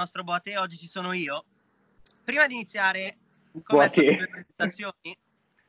nostro 0.00 0.24
Boate, 0.24 0.56
oggi 0.56 0.76
ci 0.76 0.86
sono 0.86 1.12
io. 1.12 1.44
Prima 2.24 2.46
di 2.46 2.54
iniziare, 2.54 3.16
come 3.62 3.88
sono 3.88 4.08
le 4.08 4.28
presentazioni? 4.28 5.18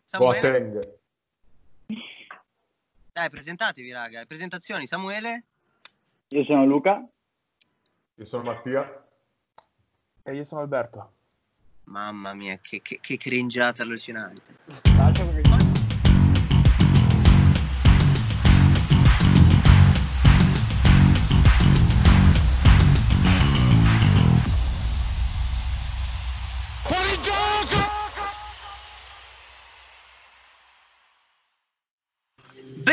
Samuele? 0.06 0.40
Boateng. 0.40 1.00
Dai, 3.12 3.30
presentatevi, 3.30 3.92
raga. 3.92 4.26
Presentazioni, 4.26 4.88
Samuele? 4.88 5.44
Io 6.30 6.44
sono 6.46 6.66
Luca. 6.66 7.06
Io 8.16 8.26
sono 8.26 8.44
Mattia. 8.44 9.06
E 10.24 10.34
io 10.34 10.44
sono 10.46 10.62
Alberto. 10.62 11.12
Mamma 11.86 12.34
mia, 12.34 12.58
che, 12.62 12.82
che, 12.82 13.00
che 13.02 13.18
cringiata 13.18 13.84
allucinante. 13.84 14.56
Ben 15.44 15.61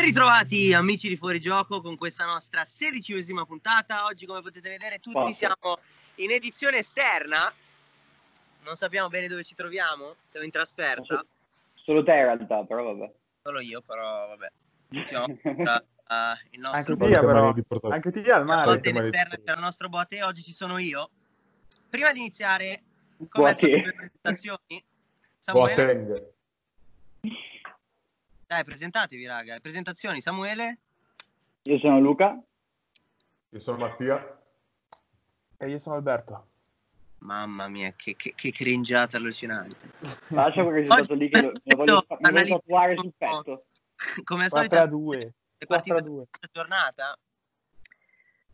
ritrovati 0.08 0.72
amici 0.72 1.06
di 1.06 1.16
Fuorigioco 1.16 1.82
con 1.82 1.98
questa 1.98 2.24
nostra 2.24 2.64
sedicesima 2.64 3.44
puntata. 3.44 4.06
Oggi 4.06 4.24
come 4.24 4.40
potete 4.40 4.70
vedere 4.70 5.00
tutti 5.00 5.34
siamo 5.34 5.78
in 6.14 6.30
edizione 6.30 6.78
esterna. 6.78 7.52
Non 8.64 8.74
sappiamo 8.74 9.08
bene 9.08 9.28
dove 9.28 9.44
ci 9.44 9.54
troviamo, 9.54 10.14
siamo 10.30 10.46
in 10.46 10.50
trasferta. 10.50 11.22
Solo 11.74 12.02
te 12.04 12.12
in 12.12 12.22
realtà, 12.22 12.64
però 12.64 12.84
vabbè. 12.84 13.12
Solo 13.42 13.60
io, 13.60 13.82
però 13.82 14.28
vabbè. 14.28 14.50
Siamo, 15.04 15.26
uh, 15.44 15.76
il 16.52 16.60
nostro 16.60 16.94
anche 16.94 17.06
Tia 17.06 17.20
però, 17.20 17.54
anche 17.90 18.10
Tia 18.10 18.36
al 18.36 18.46
mare. 18.46 18.80
in 18.88 18.96
esterna 18.96 19.36
per 19.44 19.54
il 19.56 19.60
nostro 19.60 19.90
boate, 19.90 20.22
oggi 20.22 20.42
ci 20.42 20.52
sono 20.52 20.78
io. 20.78 21.10
Prima 21.90 22.12
di 22.12 22.20
iniziare, 22.20 22.82
come 23.28 23.52
sono 23.52 23.74
le 23.74 23.92
presentazioni? 23.92 24.84
Samuele? 25.38 25.74
Boateng. 25.74 26.36
Dai, 28.48 28.64
presentatevi, 28.64 29.26
raga. 29.26 29.60
Presentazioni, 29.60 30.22
Samuele? 30.22 30.78
Io 31.64 31.78
sono 31.80 32.00
Luca. 32.00 32.42
Io 33.50 33.58
sono 33.58 33.76
Mattia. 33.76 34.40
E 35.58 35.68
io 35.68 35.76
sono 35.76 35.96
Alberto. 35.96 36.46
Mamma 37.18 37.68
mia, 37.68 37.92
che, 37.94 38.16
che, 38.16 38.32
che 38.34 38.50
cringiata 38.50 39.18
allucinante. 39.18 39.90
Lascia 40.28 40.64
perché 40.64 40.86
sei 40.86 40.86
stato 40.86 41.12
lì 41.12 41.28
che 41.28 41.42
lo, 41.42 41.52
lo 41.62 41.76
voglio, 41.76 42.06
lo 42.08 42.16
voglio 42.18 42.58
tatuare 42.58 42.96
sul 42.96 43.12
petto. 43.18 43.66
Come 44.24 44.44
al 44.44 44.50
solito, 44.50 44.86
2. 44.86 45.18
le 45.58 45.66
partite 45.66 46.00
di 46.00 46.08
questa 46.08 46.48
giornata. 46.50 47.18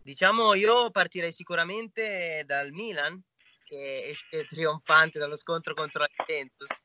Diciamo, 0.02 0.54
io 0.54 0.90
partirei 0.90 1.30
sicuramente 1.30 2.42
dal 2.44 2.72
Milan, 2.72 3.22
che 3.62 4.08
esce 4.08 4.44
trionfante 4.46 5.20
dallo 5.20 5.36
scontro 5.36 5.72
contro 5.72 6.00
la 6.00 6.08
Juventus 6.16 6.82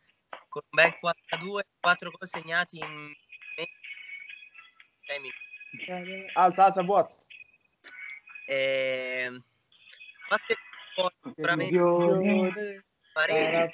con 0.50 0.61
un 0.69 0.83
bel 0.83 0.97
4-2, 1.00 1.59
4 1.80 2.09
gol 2.09 2.28
segnati 2.28 2.78
in 2.80 3.14
6 5.05 5.19
minuti. 5.19 6.31
Alza, 6.33 6.66
alza, 6.66 6.83
buono. 6.83 7.08
Eh, 8.45 9.42
sicuramente 11.23 12.83
pareggio 13.14 13.70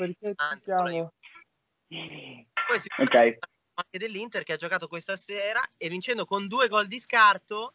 poi 2.67 2.79
si 2.79 2.87
okay. 2.97 3.37
anche 3.73 3.97
dell'Inter 3.97 4.43
che 4.43 4.53
ha 4.53 4.57
giocato 4.57 4.87
questa 4.87 5.15
sera 5.15 5.61
e 5.77 5.89
vincendo 5.89 6.25
con 6.25 6.47
due 6.47 6.67
gol 6.67 6.87
di 6.87 6.99
scarto 6.99 7.73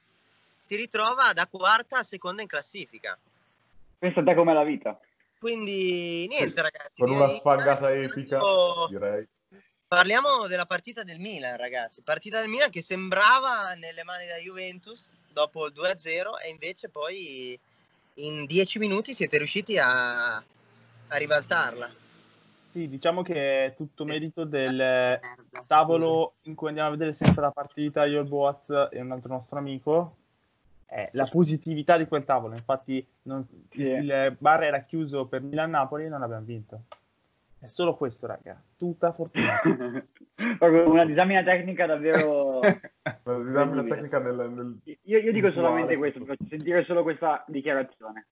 si 0.58 0.76
ritrova 0.76 1.32
da 1.32 1.46
quarta 1.46 1.98
a 1.98 2.02
seconda 2.02 2.42
in 2.42 2.48
classifica 2.48 3.18
pensa 3.98 4.20
a 4.20 4.24
te 4.24 4.34
com'è 4.34 4.52
la 4.52 4.64
vita 4.64 4.98
quindi 5.40 6.26
niente 6.28 6.60
ragazzi. 6.60 7.00
Con 7.00 7.10
una 7.10 7.30
sfangata 7.30 7.90
epica, 7.90 8.38
direi. 8.88 9.26
Parliamo 9.88 10.46
della 10.46 10.66
partita 10.66 11.02
del 11.02 11.18
Milan, 11.18 11.56
ragazzi. 11.56 12.02
Partita 12.02 12.38
del 12.40 12.48
Milan 12.48 12.70
che 12.70 12.82
sembrava 12.82 13.72
nelle 13.74 14.04
mani 14.04 14.26
della 14.26 14.38
Juventus 14.38 15.10
dopo 15.32 15.66
il 15.66 15.72
2-0 15.74 16.44
e 16.44 16.50
invece 16.50 16.90
poi 16.90 17.58
in 18.14 18.44
10 18.44 18.78
minuti 18.78 19.14
siete 19.14 19.38
riusciti 19.38 19.78
a, 19.78 20.36
a 20.36 21.16
ribaltarla. 21.16 21.90
Sì, 22.70 22.88
diciamo 22.88 23.22
che 23.22 23.64
è 23.64 23.74
tutto 23.74 24.04
merito 24.04 24.44
del 24.44 25.18
tavolo 25.66 26.34
in 26.42 26.54
cui 26.54 26.68
andiamo 26.68 26.90
a 26.90 26.92
vedere 26.92 27.12
sempre 27.12 27.40
la 27.40 27.50
partita 27.50 28.04
io, 28.04 28.20
il 28.20 28.28
Boaz 28.28 28.68
e 28.92 29.00
un 29.00 29.10
altro 29.10 29.32
nostro 29.32 29.58
amico, 29.58 30.18
è 30.90 31.08
la 31.12 31.26
positività 31.26 31.96
di 31.96 32.06
quel 32.06 32.24
tavolo. 32.24 32.54
Infatti, 32.54 33.06
non, 33.22 33.46
yeah. 33.74 34.24
il 34.26 34.36
bar 34.36 34.64
era 34.64 34.80
chiuso 34.80 35.26
per 35.26 35.40
Milan-Napoli 35.40 36.06
e 36.06 36.08
non 36.08 36.22
abbiamo 36.22 36.44
vinto. 36.44 36.82
È 37.60 37.68
solo 37.68 37.94
questo, 37.94 38.26
raga. 38.26 38.60
Tutta 38.76 39.12
fortuna. 39.12 39.60
Proprio 40.58 40.90
una 40.90 41.04
disamina 41.04 41.44
tecnica 41.44 41.86
davvero. 41.86 42.58
una 43.22 43.38
disamina 43.38 43.82
tecnica 43.84 44.18
nel, 44.18 44.50
nel... 44.50 44.80
Io, 45.02 45.18
io 45.18 45.32
dico 45.32 45.52
solamente 45.52 45.96
questo, 45.96 46.24
faccio 46.24 46.46
sentire 46.48 46.82
solo 46.84 47.02
questa 47.02 47.44
dichiarazione. 47.46 48.26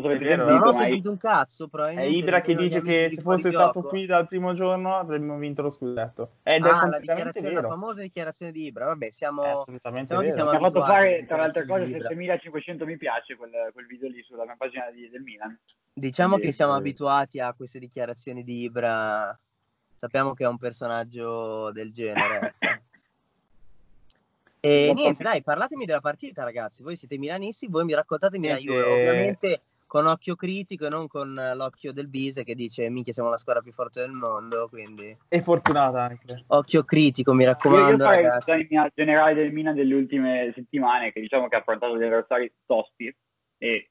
Non 0.00 0.62
ho 0.62 0.72
sentito 0.72 1.10
un 1.10 1.16
cazzo. 1.16 1.68
È 1.70 2.02
Ibra 2.02 2.40
che 2.40 2.54
dice 2.54 2.82
che 2.82 3.10
se 3.12 3.22
fosse 3.22 3.50
stato 3.50 3.82
qui 3.82 4.06
dal 4.06 4.26
primo 4.26 4.52
giorno 4.54 4.96
avremmo 4.96 5.36
vinto 5.36 5.62
lo 5.62 5.70
scudetto. 5.70 6.32
Ed 6.42 6.64
ah, 6.64 6.86
è 6.86 6.88
la, 6.88 6.98
dichiarazione, 6.98 7.52
la 7.52 7.68
famosa 7.68 8.02
dichiarazione 8.02 8.52
di 8.52 8.66
Ibra. 8.66 8.86
Vabbè, 8.86 9.10
siamo. 9.10 9.44
È 9.44 9.48
assolutamente 9.48 10.14
siamo, 10.14 10.30
siamo 10.30 10.50
ha 10.50 10.58
fatto 10.58 10.82
fare, 10.82 11.24
tra 11.26 11.36
le 11.36 11.42
altre 11.42 11.66
cose, 11.66 11.86
7500 11.86 12.84
mi 12.84 12.96
piace 12.96 13.36
quel, 13.36 13.50
quel, 13.72 13.86
video 13.86 14.08
lì 14.08 14.22
sulla 14.22 14.44
mia 14.44 14.56
pagina 14.56 14.90
di, 14.90 15.08
del 15.08 15.22
Milan. 15.22 15.58
Diciamo 15.92 16.34
Quindi, 16.34 16.46
che 16.46 16.52
siamo 16.54 16.74
eh. 16.74 16.78
abituati 16.78 17.40
a 17.40 17.52
queste 17.54 17.78
dichiarazioni 17.78 18.44
di 18.44 18.62
Ibra. 18.62 19.38
Sappiamo 19.94 20.32
che 20.32 20.44
è 20.44 20.48
un 20.48 20.58
personaggio 20.58 21.72
del 21.72 21.92
genere. 21.92 22.54
Ecco. 24.60 24.90
E 24.90 24.92
niente, 24.92 25.22
dai, 25.22 25.42
parlatemi 25.42 25.84
della 25.84 26.00
partita, 26.00 26.42
ragazzi. 26.42 26.82
Voi 26.82 26.96
siete 26.96 27.16
milanisti, 27.16 27.68
voi 27.68 27.84
mi 27.84 27.94
raccontatemi 27.94 28.48
la 28.48 28.56
Juve. 28.56 28.82
Ovviamente 28.82 29.62
con 29.88 30.06
occhio 30.06 30.36
critico 30.36 30.86
e 30.86 30.90
non 30.90 31.08
con 31.08 31.32
l'occhio 31.32 31.92
del 31.94 32.08
Bise 32.08 32.44
che 32.44 32.54
dice 32.54 32.90
minchia 32.90 33.14
siamo 33.14 33.30
la 33.30 33.38
squadra 33.38 33.62
più 33.62 33.72
forte 33.72 34.00
del 34.00 34.12
mondo 34.12 34.68
quindi 34.68 35.16
e 35.26 35.40
fortunata 35.40 36.02
anche. 36.02 36.44
occhio 36.48 36.84
critico 36.84 37.32
mi 37.32 37.44
raccomando 37.44 38.04
io, 38.04 38.10
io 38.10 38.16
ragazzi. 38.16 38.50
il 38.52 38.92
generale 38.94 39.34
del 39.34 39.50
Mina 39.50 39.72
delle 39.72 39.94
ultime 39.94 40.52
settimane 40.54 41.10
che 41.10 41.20
diciamo 41.20 41.48
che 41.48 41.56
ha 41.56 41.60
affrontato 41.60 41.94
degli 41.94 42.06
avversari 42.06 42.52
tosti 42.66 43.12
e 43.56 43.90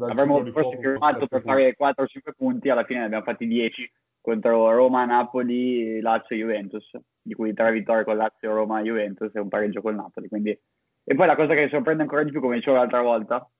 avremmo 0.00 0.44
forse 0.52 0.78
firmato 0.78 1.26
per 1.26 1.40
fare 1.40 1.74
4 1.74 2.06
5 2.06 2.34
punti 2.34 2.68
alla 2.68 2.84
fine 2.84 3.00
ne 3.00 3.06
abbiamo 3.06 3.24
fatti 3.24 3.46
10 3.46 3.90
contro 4.20 4.70
Roma, 4.72 5.06
Napoli, 5.06 6.00
Lazio 6.02 6.36
e 6.36 6.40
Juventus 6.40 6.90
di 7.22 7.32
cui 7.32 7.54
tre 7.54 7.72
vittorie 7.72 8.04
con 8.04 8.18
Lazio, 8.18 8.52
Roma 8.52 8.80
e 8.80 8.82
Juventus 8.82 9.34
e 9.34 9.40
un 9.40 9.48
pareggio 9.48 9.80
con 9.80 9.94
Napoli 9.94 10.28
quindi... 10.28 10.50
e 10.50 11.14
poi 11.14 11.26
la 11.26 11.36
cosa 11.36 11.54
che 11.54 11.70
sorprende 11.70 12.02
ancora 12.02 12.22
di 12.22 12.30
più 12.30 12.40
come 12.40 12.56
dicevo 12.56 12.76
l'altra 12.76 13.00
volta 13.00 13.50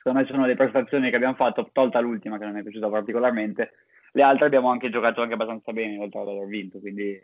secondo 0.00 0.20
me 0.20 0.26
sono 0.26 0.46
le 0.46 0.56
prestazioni 0.56 1.10
che 1.10 1.16
abbiamo 1.16 1.34
fatto, 1.34 1.68
tolta 1.72 2.00
l'ultima 2.00 2.38
che 2.38 2.44
non 2.44 2.54
mi 2.54 2.60
è 2.60 2.62
piaciuta 2.62 2.88
particolarmente, 2.88 3.72
le 4.12 4.22
altre 4.22 4.46
abbiamo 4.46 4.70
anche 4.70 4.88
giocato 4.88 5.20
anche 5.20 5.34
abbastanza 5.34 5.72
bene 5.72 5.98
oltre 5.98 6.20
ad 6.20 6.28
aver 6.28 6.46
vinto, 6.46 6.80
quindi 6.80 7.20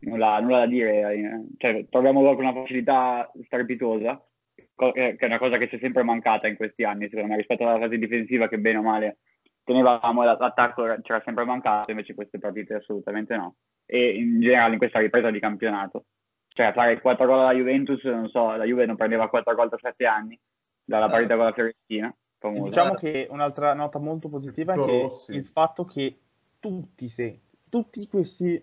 nulla, 0.00 0.40
nulla 0.40 0.58
da 0.58 0.66
dire, 0.66 1.12
eh, 1.12 1.46
cioè, 1.56 1.86
troviamo 1.88 2.20
proprio 2.20 2.48
una 2.48 2.60
facilità 2.60 3.30
strepitosa, 3.44 4.20
che 4.74 5.16
è 5.16 5.24
una 5.24 5.38
cosa 5.38 5.56
che 5.56 5.68
ci 5.68 5.76
è 5.76 5.78
sempre 5.78 6.02
mancata 6.02 6.48
in 6.48 6.56
questi 6.56 6.82
anni, 6.82 7.08
secondo 7.08 7.30
me, 7.30 7.36
rispetto 7.36 7.62
alla 7.62 7.78
fase 7.78 7.96
difensiva 7.96 8.48
che 8.48 8.58
bene 8.58 8.78
o 8.78 8.82
male 8.82 9.18
tenevamo, 9.66 10.22
l'attacco 10.22 10.84
c'era 11.02 11.20
sempre 11.24 11.44
mancato, 11.44 11.90
invece 11.90 12.14
queste 12.14 12.38
partite 12.38 12.74
assolutamente 12.74 13.36
no, 13.36 13.56
e 13.84 14.16
in 14.16 14.40
generale 14.40 14.72
in 14.72 14.78
questa 14.78 15.00
ripresa 15.00 15.30
di 15.30 15.40
campionato. 15.40 16.04
Cioè 16.48 16.72
fare 16.72 17.00
4 17.00 17.26
gol 17.26 17.40
alla 17.40 17.52
Juventus, 17.52 18.02
non 18.04 18.28
so, 18.28 18.54
la 18.54 18.64
Juve 18.64 18.86
non 18.86 18.96
prendeva 18.96 19.28
4 19.28 19.54
gol 19.54 19.68
da 19.68 19.76
7 19.78 20.06
anni, 20.06 20.38
dalla 20.86 21.08
partita 21.10 21.34
con 21.36 21.44
la 21.44 21.52
Fiorentina. 21.52 22.14
Famosa. 22.38 22.62
Diciamo 22.62 22.94
che 22.94 23.26
un'altra 23.30 23.74
nota 23.74 23.98
molto 23.98 24.28
positiva 24.28 24.74
è 24.74 24.84
che 24.84 25.08
il 25.28 25.44
fatto 25.44 25.84
che 25.84 26.16
tutti, 26.60 27.08
se, 27.08 27.40
tutti 27.68 28.06
questi 28.08 28.62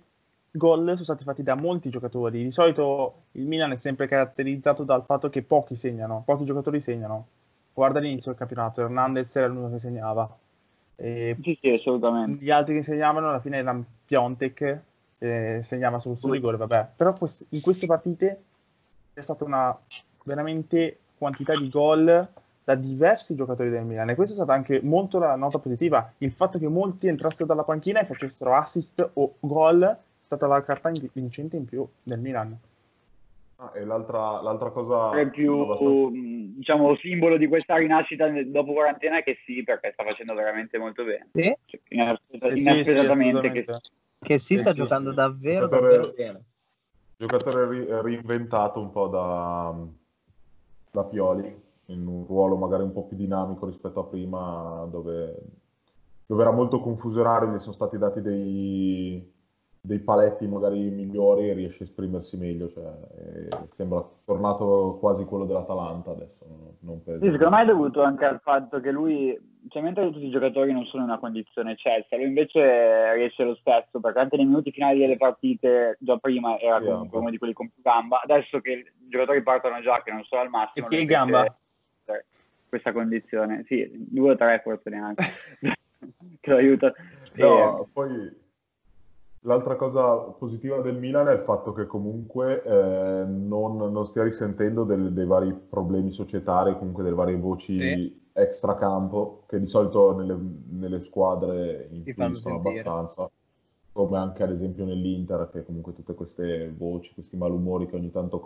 gol 0.51 0.85
sono 0.91 1.03
stati 1.03 1.23
fatti 1.23 1.43
da 1.43 1.55
molti 1.55 1.89
giocatori. 1.89 2.43
Di 2.43 2.51
solito 2.51 3.23
il 3.31 3.45
Milan 3.45 3.71
è 3.71 3.75
sempre 3.75 4.07
caratterizzato 4.07 4.83
dal 4.83 5.03
fatto 5.03 5.29
che 5.29 5.41
pochi 5.41 5.75
segnano, 5.75 6.23
pochi 6.25 6.45
giocatori 6.45 6.79
segnano. 6.79 7.27
Guarda 7.73 7.99
l'inizio 7.99 8.31
del 8.31 8.39
campionato, 8.39 8.81
Hernandez 8.81 9.35
era 9.35 9.47
l'unico 9.47 9.71
che 9.71 9.79
segnava. 9.79 10.37
E 10.95 11.35
sì, 11.41 11.57
sì, 11.59 11.69
assolutamente. 11.69 12.43
Gli 12.43 12.51
altri 12.51 12.75
che 12.75 12.83
segnavano 12.83 13.29
alla 13.29 13.41
fine 13.41 13.57
erano 13.57 13.83
Piontek, 14.05 14.81
eh, 15.17 15.61
segnava 15.63 15.99
solo 15.99 16.13
su 16.13 16.29
rigore, 16.31 16.57
vabbè. 16.57 16.89
Però 16.95 17.17
in 17.49 17.61
queste 17.61 17.87
partite 17.87 18.43
è 19.13 19.21
stata 19.21 19.43
una 19.43 19.75
veramente 20.25 20.99
quantità 21.23 21.55
di 21.55 21.69
gol 21.69 22.27
da 22.65 22.75
diversi 22.75 23.35
giocatori 23.35 23.69
del 23.69 23.83
Milan 23.83 24.09
e 24.09 24.15
questa 24.15 24.33
è 24.33 24.37
stata 24.37 24.53
anche 24.53 24.79
molto 24.81 25.19
la 25.19 25.35
nota 25.35 25.57
positiva 25.57 26.13
il 26.19 26.31
fatto 26.31 26.59
che 26.59 26.67
molti 26.67 27.07
entrassero 27.07 27.45
dalla 27.45 27.63
panchina 27.63 27.99
e 27.99 28.05
facessero 28.05 28.55
assist 28.55 29.09
o 29.13 29.35
gol 29.39 29.83
è 29.83 29.97
stata 30.19 30.47
la 30.47 30.63
carta 30.63 30.91
vincente 31.11 31.57
in 31.57 31.65
più 31.65 31.85
del 32.03 32.19
Milan 32.19 32.57
Ah, 33.63 33.71
e 33.75 33.85
l'altra, 33.85 34.41
l'altra 34.41 34.71
cosa 34.71 35.11
è 35.11 35.29
più 35.29 35.59
abbastanza... 35.59 36.09
diciamo 36.11 36.95
simbolo 36.97 37.37
di 37.37 37.47
questa 37.47 37.77
rinascita 37.77 38.27
dopo 38.45 38.73
quarantena 38.73 39.19
è 39.19 39.23
che 39.23 39.37
sì, 39.45 39.63
perché 39.63 39.91
sta 39.93 40.03
facendo 40.03 40.33
veramente 40.33 40.77
molto 40.77 41.05
bene. 41.05 41.29
Sì? 41.31 41.55
Cioè, 41.65 41.79
inaspettatamente 41.89 43.41
sì, 43.47 43.51
che... 43.53 43.65
che 44.19 44.37
sì, 44.37 44.57
sta 44.57 44.73
giocando 44.73 45.13
davvero, 45.13 45.67
giocatore, 45.67 45.95
davvero 45.95 46.13
bene. 46.13 46.43
Giocatore 47.15 47.69
ri- 47.69 47.87
reinventato 47.87 48.81
un 48.81 48.91
po' 48.91 49.07
da, 49.07 49.73
da 50.93 51.05
Pioli, 51.05 51.61
in 51.87 52.05
un 52.05 52.23
ruolo 52.27 52.55
magari 52.55 52.83
un 52.83 52.91
po' 52.91 53.05
più 53.05 53.17
dinamico 53.17 53.65
rispetto 53.65 53.99
a 53.99 54.03
prima, 54.03 54.87
dove, 54.91 55.35
dove 56.27 56.41
era 56.41 56.51
molto 56.51 56.79
confusionario, 56.79 57.51
gli 57.51 57.59
sono 57.59 57.73
stati 57.73 57.97
dati 57.97 58.21
dei 58.21 59.31
dei 59.85 59.99
paletti 59.99 60.47
magari 60.47 60.89
migliori 60.91 61.49
e 61.49 61.53
riesce 61.53 61.83
a 61.83 61.85
esprimersi 61.85 62.37
meglio. 62.37 62.69
Cioè, 62.69 62.89
sembra 63.75 64.07
tornato 64.23 64.97
quasi 64.99 65.25
quello 65.25 65.45
dell'Atalanta 65.45 66.11
adesso. 66.11 66.45
Non 66.79 67.03
per... 67.03 67.19
sì, 67.19 67.31
secondo 67.31 67.49
me 67.49 67.63
è 67.63 67.65
dovuto 67.65 68.01
anche 68.01 68.23
al 68.23 68.39
fatto 68.39 68.79
che 68.79 68.91
lui, 68.91 69.37
cioè, 69.69 69.81
mentre 69.81 70.11
tutti 70.11 70.25
i 70.25 70.31
giocatori 70.31 70.71
non 70.71 70.85
sono 70.85 71.03
in 71.03 71.09
una 71.09 71.19
condizione 71.19 71.71
eccelsa, 71.71 72.15
lui 72.15 72.25
invece 72.25 73.13
riesce 73.13 73.43
lo 73.43 73.55
stesso, 73.55 73.99
perché 73.99 74.19
anche 74.19 74.37
nei 74.37 74.45
minuti 74.45 74.71
finali 74.71 74.99
delle 74.99 75.17
partite, 75.17 75.97
già 75.99 76.17
prima 76.17 76.59
era 76.59 76.79
sì, 76.79 76.85
comunque 76.85 77.19
uno 77.19 77.29
di 77.29 77.37
quelli 77.37 77.53
con 77.53 77.69
più 77.69 77.81
gamba, 77.81 78.21
adesso 78.21 78.59
che 78.59 78.71
i 78.71 79.09
giocatori 79.09 79.41
partono 79.41 79.81
già, 79.81 80.01
che 80.03 80.11
non 80.11 80.23
sono 80.23 80.41
al 80.41 80.49
massimo. 80.49 80.87
E 80.87 80.89
che 80.89 81.05
gamba? 81.05 81.55
Questa 82.67 82.91
condizione, 82.91 83.63
sì, 83.67 83.89
due 83.93 84.31
o 84.31 84.35
tre 84.35 84.59
forse 84.63 84.89
neanche, 84.89 85.23
che 86.41 86.49
lo 86.49 86.57
aiuta. 86.57 86.91
No, 87.35 87.83
e... 87.83 87.87
poi 87.93 88.41
L'altra 89.45 89.75
cosa 89.75 90.15
positiva 90.15 90.79
del 90.79 90.95
Milan 90.95 91.27
è 91.27 91.33
il 91.33 91.41
fatto 91.41 91.73
che 91.73 91.85
comunque 91.85 92.63
eh, 92.63 93.25
non, 93.25 93.75
non, 93.75 94.05
stia 94.05 94.23
risentendo 94.23 94.85
del, 94.85 95.11
dei 95.11 95.25
vari 95.25 95.53
problemi 95.53 96.13
societari, 96.13 96.77
comunque 96.77 97.03
delle 97.03 97.15
varie 97.15 97.35
voci 97.35 97.77
sì. 97.77 98.22
Extracampo, 98.33 99.43
che 99.47 99.59
di 99.59 99.67
solito 99.67 100.15
nelle, 100.15 100.37
nelle 100.69 101.01
squadre 101.01 101.87
influiscono 101.91 102.55
abbastanza, 102.55 103.29
come 103.91 104.17
anche 104.17 104.43
ad 104.43 104.51
esempio 104.51 104.85
nell'Inter, 104.85 105.49
che 105.51 105.63
comunque 105.63 105.93
tutte 105.93 106.15
queste 106.15 106.73
voci, 106.75 107.13
questi 107.13 107.37
malumori 107.37 107.85
che 107.87 107.95
ogni 107.95 108.11
tanto 108.11 108.41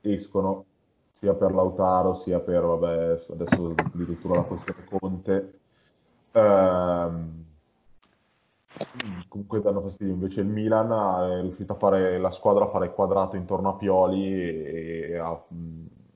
escono, 0.00 0.64
sia 1.12 1.34
per 1.34 1.52
Lautaro, 1.52 2.14
sia 2.14 2.40
per, 2.40 2.62
vabbè, 2.62 3.20
adesso 3.30 3.74
addirittura 3.76 4.36
la 4.36 4.44
questione 4.44 4.84
Conte. 4.88 5.58
Ehm, 6.32 7.44
comunque 9.28 9.60
danno 9.60 9.80
fastidio. 9.80 10.14
Invece 10.14 10.40
il 10.40 10.46
Milan 10.46 11.30
è 11.30 11.40
riuscito 11.40 11.72
a 11.72 11.76
fare 11.76 12.18
la 12.18 12.30
squadra 12.30 12.64
a 12.64 12.68
fare 12.68 12.94
quadrato 12.94 13.36
intorno 13.36 13.70
a 13.70 13.74
Pioli 13.74 14.32
e 14.32 15.16
a, 15.16 15.44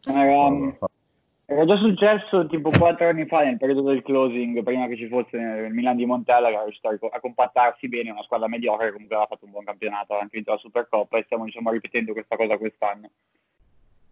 era, 0.05 0.77
a 0.79 0.91
era 1.53 1.65
già 1.65 1.77
successo 1.77 2.47
tipo 2.47 2.71
quattro 2.71 3.09
anni 3.09 3.27
fa 3.27 3.43
nel 3.43 3.59
periodo 3.59 3.83
del 3.83 4.03
closing, 4.03 4.63
prima 4.63 4.87
che 4.87 4.97
ci 4.97 5.09
fosse 5.09 5.37
il 5.37 5.73
Milan 5.73 5.97
di 5.97 6.07
Montella, 6.07 6.49
che 6.49 6.55
era 6.55 6.65
riuscito 6.65 6.89
a 6.89 7.21
compattarsi 7.21 7.89
bene, 7.89 8.11
una 8.11 8.23
squadra 8.23 8.49
mediocre 8.49 8.87
che 8.87 8.93
comunque 8.93 9.17
aveva 9.17 9.31
fatto 9.31 9.45
un 9.45 9.51
buon 9.51 9.65
campionato, 9.65 10.15
anche 10.15 10.31
vinto 10.33 10.53
la 10.53 10.59
Supercoppa 10.59 11.19
e 11.19 11.25
stiamo 11.25 11.45
diciamo, 11.45 11.71
ripetendo 11.71 12.13
questa 12.13 12.37
cosa 12.37 12.57
quest'anno. 12.57 13.11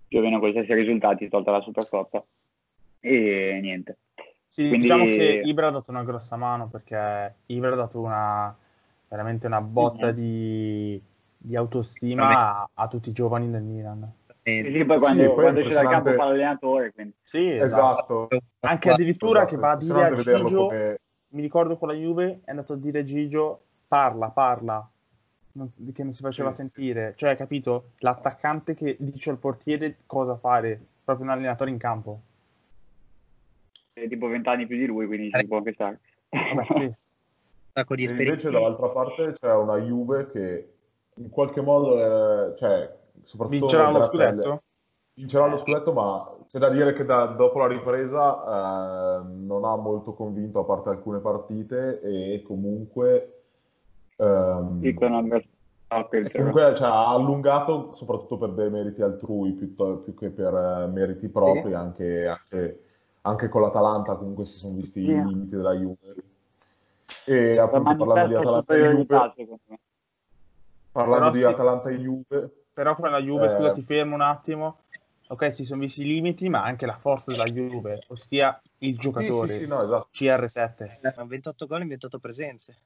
Più 0.06 0.18
o 0.18 0.22
meno 0.22 0.38
qualsiasi 0.38 0.74
risultati, 0.74 1.28
tolta 1.28 1.50
la 1.50 1.60
Supercoppa. 1.60 2.22
E 3.00 3.58
niente. 3.62 3.96
Sì, 4.46 4.66
Quindi... 4.66 4.86
diciamo 4.86 5.04
che 5.04 5.42
Ibra 5.44 5.68
ha 5.68 5.70
dato 5.70 5.90
una 5.90 6.02
grossa 6.02 6.36
mano 6.36 6.68
perché 6.68 7.34
Ibra 7.46 7.72
ha 7.72 7.76
dato 7.76 8.00
una, 8.00 8.54
veramente 9.08 9.46
una 9.46 9.60
botta 9.60 10.06
mm-hmm. 10.06 10.16
di, 10.16 11.02
di, 11.36 11.56
autostima 11.56 12.58
a, 12.58 12.68
a, 12.74 12.88
tutti 12.88 13.10
i 13.10 13.12
giovani 13.12 13.48
del 13.48 13.62
Milan. 13.62 14.12
Sì, 14.42 14.70
sì 14.72 14.84
poi 14.84 14.98
quando, 14.98 15.20
sì, 15.20 15.26
poi 15.26 15.34
quando 15.34 15.62
c'è 15.62 15.74
dal 15.74 15.88
campo 15.88 16.12
fa 16.12 16.24
l'allenatore. 16.24 16.92
Quindi. 16.92 17.14
Sì, 17.22 17.50
esatto. 17.50 18.28
esatto. 18.30 18.46
Anche 18.60 18.90
addirittura 18.90 19.40
esatto. 19.40 19.54
che 19.54 19.60
va 19.60 19.70
a 19.70 19.76
dire 19.76 20.04
a 20.04 20.14
Gigio, 20.14 20.66
come... 20.66 21.00
mi 21.28 21.42
ricordo 21.42 21.76
con 21.76 21.88
la 21.88 21.94
Juve, 21.94 22.40
è 22.44 22.50
andato 22.50 22.72
a 22.72 22.76
dire 22.76 23.00
a 23.00 23.04
Gigio, 23.04 23.62
parla, 23.86 24.30
parla, 24.30 24.90
che 25.92 26.02
non 26.02 26.12
si 26.12 26.22
faceva 26.22 26.50
sì. 26.50 26.56
sentire. 26.56 27.14
Cioè, 27.16 27.36
capito? 27.36 27.90
L'attaccante 27.98 28.74
che 28.74 28.96
dice 28.98 29.30
al 29.30 29.38
portiere 29.38 29.98
cosa 30.06 30.36
fare, 30.36 30.80
proprio 31.04 31.26
un 31.26 31.32
allenatore 31.32 31.70
in 31.70 31.78
campo 31.78 32.22
tipo 34.08 34.28
20 34.28 34.48
anni 34.48 34.66
più 34.66 34.76
di 34.76 34.86
lui, 34.86 35.06
quindi 35.06 35.30
ci 35.30 35.46
può 35.46 35.58
anche 35.58 35.72
stare. 35.72 36.00
sì. 36.70 36.92
Sacco 37.72 37.94
di 37.94 38.02
invece 38.02 38.50
dall'altra 38.50 38.88
parte 38.88 39.32
c'è 39.32 39.54
una 39.54 39.78
Juve 39.78 40.28
che 40.32 40.72
in 41.16 41.30
qualche 41.30 41.60
modo 41.60 42.52
è, 42.52 42.58
cioè, 42.58 42.98
soprattutto 43.24 43.58
vincerà 43.58 43.90
lo 43.90 44.02
scudetto? 44.02 44.50
Alle... 44.50 44.62
vincerà 45.14 45.46
lo 45.46 45.58
scudetto 45.58 45.92
ma 45.92 46.36
c'è 46.48 46.58
da 46.58 46.68
dire 46.68 46.92
che 46.92 47.04
da, 47.04 47.26
dopo 47.26 47.58
la 47.58 47.66
ripresa 47.66 49.20
eh, 49.20 49.22
non 49.28 49.64
ha 49.64 49.76
molto 49.76 50.14
convinto 50.14 50.60
a 50.60 50.64
parte 50.64 50.88
alcune 50.88 51.20
partite 51.20 52.00
e 52.00 52.42
comunque 52.46 53.42
ehm, 54.16 54.80
comunque 56.32 56.74
cioè, 56.76 56.88
ha 56.88 57.08
allungato 57.08 57.92
soprattutto 57.92 58.38
per 58.38 58.50
dei 58.50 58.70
meriti 58.70 59.02
altrui 59.02 59.52
più, 59.52 59.74
più 59.74 60.14
che 60.14 60.30
per 60.30 60.54
eh, 60.54 60.86
meriti 60.92 61.28
propri 61.28 61.70
sì. 61.70 61.74
anche, 61.74 62.26
anche 62.26 62.84
anche 63.22 63.48
con 63.48 63.62
l'Atalanta 63.62 64.14
comunque 64.14 64.46
si 64.46 64.58
sono 64.58 64.74
visti 64.74 65.00
yeah. 65.00 65.22
i 65.22 65.26
limiti 65.26 65.56
della 65.56 65.74
Juve. 65.74 66.14
E 67.26 67.58
appunto 67.58 67.96
parlando 67.96 68.28
di 68.28 68.34
Atalanta 68.34 68.74
e 68.74 68.78
Juve, 68.78 69.06
parlando 70.92 71.18
però 71.18 71.30
di 71.30 71.40
sì. 71.40 71.44
Atalanta 71.44 71.90
e 71.90 71.98
Juve, 71.98 72.59
però 72.72 72.94
con 72.94 73.10
la 73.10 73.20
Juve, 73.20 73.46
eh... 73.46 73.50
scusa 73.50 73.72
ti 73.72 73.82
fermo 73.82 74.14
un 74.14 74.20
attimo, 74.20 74.78
ok 75.28 75.54
si 75.54 75.64
sono 75.64 75.80
visti 75.80 76.02
i 76.02 76.06
limiti 76.06 76.48
ma 76.48 76.62
anche 76.62 76.86
la 76.86 76.96
forza 76.96 77.30
della 77.30 77.44
Juve, 77.44 78.04
ossia 78.08 78.60
il 78.78 78.98
giocatore, 78.98 79.52
sì, 79.54 79.58
sì, 79.60 79.66
no, 79.66 79.82
esatto. 79.82 80.08
CR7. 80.12 81.26
28 81.26 81.66
gol 81.66 81.82
in 81.82 81.88
28 81.88 82.18
presenze. 82.18 82.76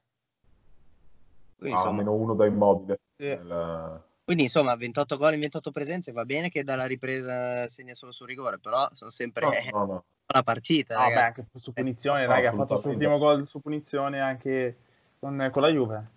Quindi, 1.57 1.75
ah, 1.75 1.79
insomma... 1.79 1.97
meno 1.97 2.13
uno 2.13 2.33
da 2.33 2.45
immobile. 2.45 2.99
Sì. 3.15 3.25
Nel... 3.25 4.03
Quindi 4.25 4.43
insomma 4.43 4.75
28 4.75 5.17
gol 5.17 5.33
in 5.35 5.39
28 5.41 5.71
presenze 5.71 6.11
va 6.11 6.25
bene 6.25 6.49
che 6.49 6.63
dalla 6.63 6.87
ripresa 6.87 7.67
segna 7.67 7.93
solo 7.93 8.11
su 8.11 8.25
rigore, 8.25 8.57
però 8.57 8.89
sono 8.93 9.11
sempre 9.11 9.45
no, 9.45 9.77
no, 9.77 9.85
no. 9.85 10.03
la 10.33 10.41
partita. 10.41 10.97
No, 10.97 11.09
beh, 11.09 11.21
anche 11.21 11.45
su 11.53 11.71
punizione, 11.73 12.23
eh, 12.23 12.25
raga, 12.25 12.49
ha 12.49 12.53
fatto 12.53 12.73
il 12.73 12.79
suo 12.79 12.95
primo 12.95 13.19
gol 13.19 13.45
su 13.45 13.61
punizione 13.61 14.19
anche 14.19 14.77
con, 15.19 15.49
con 15.51 15.61
la 15.61 15.69
Juve. 15.69 16.09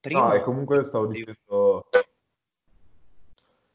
Primo... 0.00 0.20
No, 0.20 0.32
e 0.32 0.40
comunque 0.40 0.82
stavo 0.84 1.06
dicendo, 1.06 1.90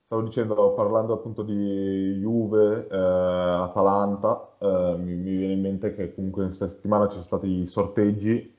stavo 0.03 0.21
dicendo, 0.21 0.73
parlando 0.73 1.13
appunto 1.13 1.43
di 1.43 2.17
Juve, 2.19 2.87
eh, 2.89 2.95
Atalanta, 2.97 4.55
eh, 4.59 4.95
mi, 4.97 5.15
mi, 5.15 5.35
viene 5.35 5.53
in 5.53 5.61
mente 5.61 5.95
che 5.95 6.13
comunque 6.13 6.43
in 6.43 6.47
questa 6.49 6.67
settimana 6.67 7.05
ci 7.05 7.13
sono 7.13 7.23
stati 7.23 7.47
i 7.47 7.67
sorteggi 7.67 8.53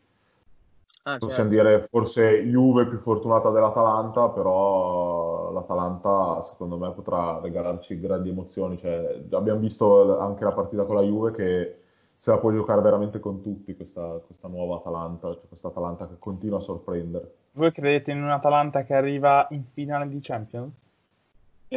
Ah, 1.07 1.19
Possiamo 1.19 1.51
certo. 1.51 1.69
dire 1.69 1.87
forse 1.91 2.45
Juve 2.45 2.87
più 2.87 2.99
fortunata 2.99 3.51
dell'Atalanta, 3.51 4.31
però 4.31 5.53
l'Atalanta 5.53 6.41
secondo 6.41 6.79
me 6.79 6.93
potrà 6.93 7.41
regalarci 7.43 8.01
grandi 8.01 8.31
emozioni. 8.31 8.79
Cioè, 8.79 9.23
abbiamo 9.33 9.61
visto 9.61 10.19
anche 10.19 10.45
la 10.45 10.53
partita 10.53 10.87
con 10.87 10.95
la 10.95 11.03
Juve 11.03 11.33
che 11.33 11.79
se 12.17 12.31
la 12.31 12.39
può 12.39 12.51
giocare 12.53 12.81
veramente 12.81 13.21
con 13.21 13.43
tutti 13.43 13.77
questa, 13.77 14.19
questa 14.25 14.49
nuova 14.49 14.77
Atalanta, 14.77 15.31
cioè 15.35 15.47
questa 15.47 15.69
Atalanta 15.69 16.09
che 16.09 16.15
continua 16.19 16.57
a 16.57 16.63
sorprendere. 16.63 17.35
Voi 17.53 17.71
credete 17.71 18.11
in 18.11 18.23
un'Atalanta 18.23 18.85
che 18.85 18.95
arriva 18.95 19.47
in 19.51 19.65
finale 19.75 20.09
di 20.09 20.21
Champions? 20.23 20.84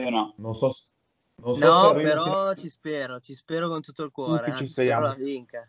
Io 0.02 0.10
no. 0.10 0.34
Non 0.38 0.54
so, 0.54 0.72
So 1.40 1.56
no, 1.60 1.94
però 1.94 2.56
ci 2.56 2.68
spero, 2.68 3.20
ci 3.20 3.36
spero 3.36 3.70
con 3.70 3.80
tutto 3.82 4.04
il 4.04 4.10
cuore. 4.10 4.44
Tutti 4.44 4.58
ci 4.58 4.64
eh, 4.64 4.68
speriamo. 4.68 5.16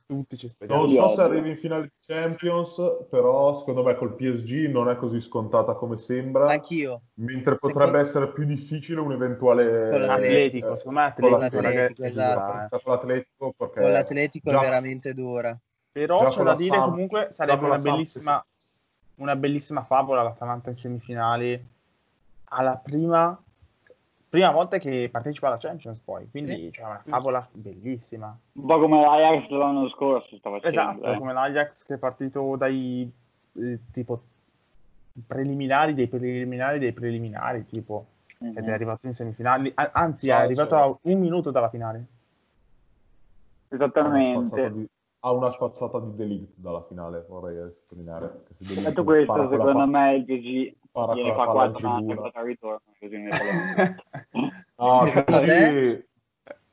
Tutti 0.07 0.39
ci 0.39 0.49
speriamo. 0.49 0.87
Non 0.87 0.95
so 0.95 1.09
se 1.11 1.21
arrivi 1.21 1.51
in 1.51 1.59
finale 1.59 1.83
di 1.83 1.93
Champions, 2.01 2.81
però 3.11 3.53
secondo 3.53 3.83
me 3.83 3.95
col 3.97 4.15
PSG 4.15 4.71
non 4.71 4.89
è 4.89 4.97
così 4.97 5.21
scontata 5.21 5.75
come 5.75 5.99
sembra. 5.99 6.47
Anch'io. 6.47 7.03
Mentre 7.17 7.57
potrebbe 7.57 7.77
secondo... 7.81 7.99
essere 7.99 8.33
più 8.33 8.45
difficile 8.47 9.01
un 9.01 9.13
eventuale... 9.13 9.91
Con 9.91 10.01
l'Atletico, 10.01 10.73
eh, 10.73 10.77
secondo 10.79 11.01
me 11.01 11.05
Atletico, 11.05 11.37
con 11.37 11.63
l'Atletico, 11.63 12.03
esatto. 12.03 12.79
Con 12.83 12.93
l'Atletico, 12.93 13.55
perché 13.55 13.81
con 13.81 13.93
l'Atletico 13.93 14.51
già... 14.51 14.59
è 14.59 14.63
veramente 14.63 15.13
dura. 15.13 15.59
Però 15.93 16.29
c'è 16.29 16.43
da 16.45 16.55
dire 16.55 16.77
Sam... 16.77 16.91
comunque 16.91 17.29
sarebbe 17.31 17.65
una 17.67 17.79
bellissima, 17.79 18.47
una 19.17 19.37
bellissima 19.37 19.85
favola 19.85 20.23
l'Atalanta 20.23 20.71
in 20.71 20.77
semifinali. 20.77 21.67
Alla 22.51 22.79
prima 22.79 23.39
prima 24.29 24.51
volta 24.51 24.79
che 24.79 25.09
partecipa 25.11 25.49
alla 25.49 25.57
Champions 25.57 25.99
poi, 26.01 26.29
quindi 26.31 26.69
c'è 26.71 26.85
una 26.85 27.03
favola 27.07 27.47
bellissima. 27.51 28.37
Un 28.53 28.67
po' 28.67 28.79
come 28.79 29.01
l'Ajax 29.01 29.49
l'anno 29.49 29.89
scorso 29.89 30.37
stava 30.37 30.61
facendo. 30.61 31.01
Esatto, 31.01 31.13
eh. 31.13 31.19
come 31.19 31.33
l'Ajax 31.33 31.85
che 31.85 31.95
è 31.95 31.99
partito 31.99 32.57
dai 32.57 33.11
eh, 33.55 33.79
tipo 33.93 34.23
preliminari 35.27 35.95
dei 35.95 36.09
preliminari 36.09 36.79
dei 36.79 36.93
preliminari, 36.93 37.65
tipo, 37.67 38.07
mm-hmm. 38.43 38.57
ed 38.57 38.65
è 38.69 38.71
arrivato 38.73 39.07
in 39.07 39.15
semifinali, 39.15 39.73
anzi 39.75 40.29
è 40.29 40.33
arrivato 40.33 40.77
a 40.77 40.87
un 41.01 41.19
minuto 41.19 41.51
dalla 41.51 41.71
finale. 41.71 42.07
Esattamente. 43.69 44.89
Ha 45.21 45.33
una 45.33 45.51
spazzata 45.51 45.99
di 45.99 46.15
Delict 46.15 46.53
dalla 46.55 46.83
finale, 46.83 47.25
vorrei 47.29 47.57
sottolineare. 47.73 48.45
Detto 48.57 49.03
questo, 49.03 49.49
secondo 49.51 49.87
me 49.87 50.15
il 50.15 50.25
PSG 50.25 50.75
spara 50.99 51.15
gliene 51.15 51.35
fa 51.35 51.47
4 51.47 51.89
andate 51.89 52.13
e 52.13 52.17
4 52.17 52.43
ritorno, 52.43 52.83
così 52.99 53.17
ne 53.17 53.29
no, 54.77 55.13
così... 55.27 56.07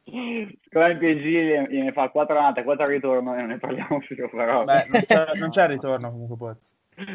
Secondo 0.08 0.88
me 0.88 0.92
il 0.92 0.98
PSG 0.98 1.70
gliene 1.70 1.92
fa 1.92 2.10
4 2.10 2.38
andate 2.38 2.60
e 2.62 2.64
4 2.64 2.86
ritorno 2.88 3.34
e 3.34 3.38
non 3.40 3.48
ne 3.48 3.58
parliamo 3.58 4.00
più, 4.00 4.30
però... 4.30 4.64
Beh, 4.64 4.86
non 4.88 5.02
c'è, 5.06 5.26
non 5.36 5.50
c'è 5.50 5.68
ritorno 5.68 6.12
comunque 6.12 6.38
poi. 6.38 6.54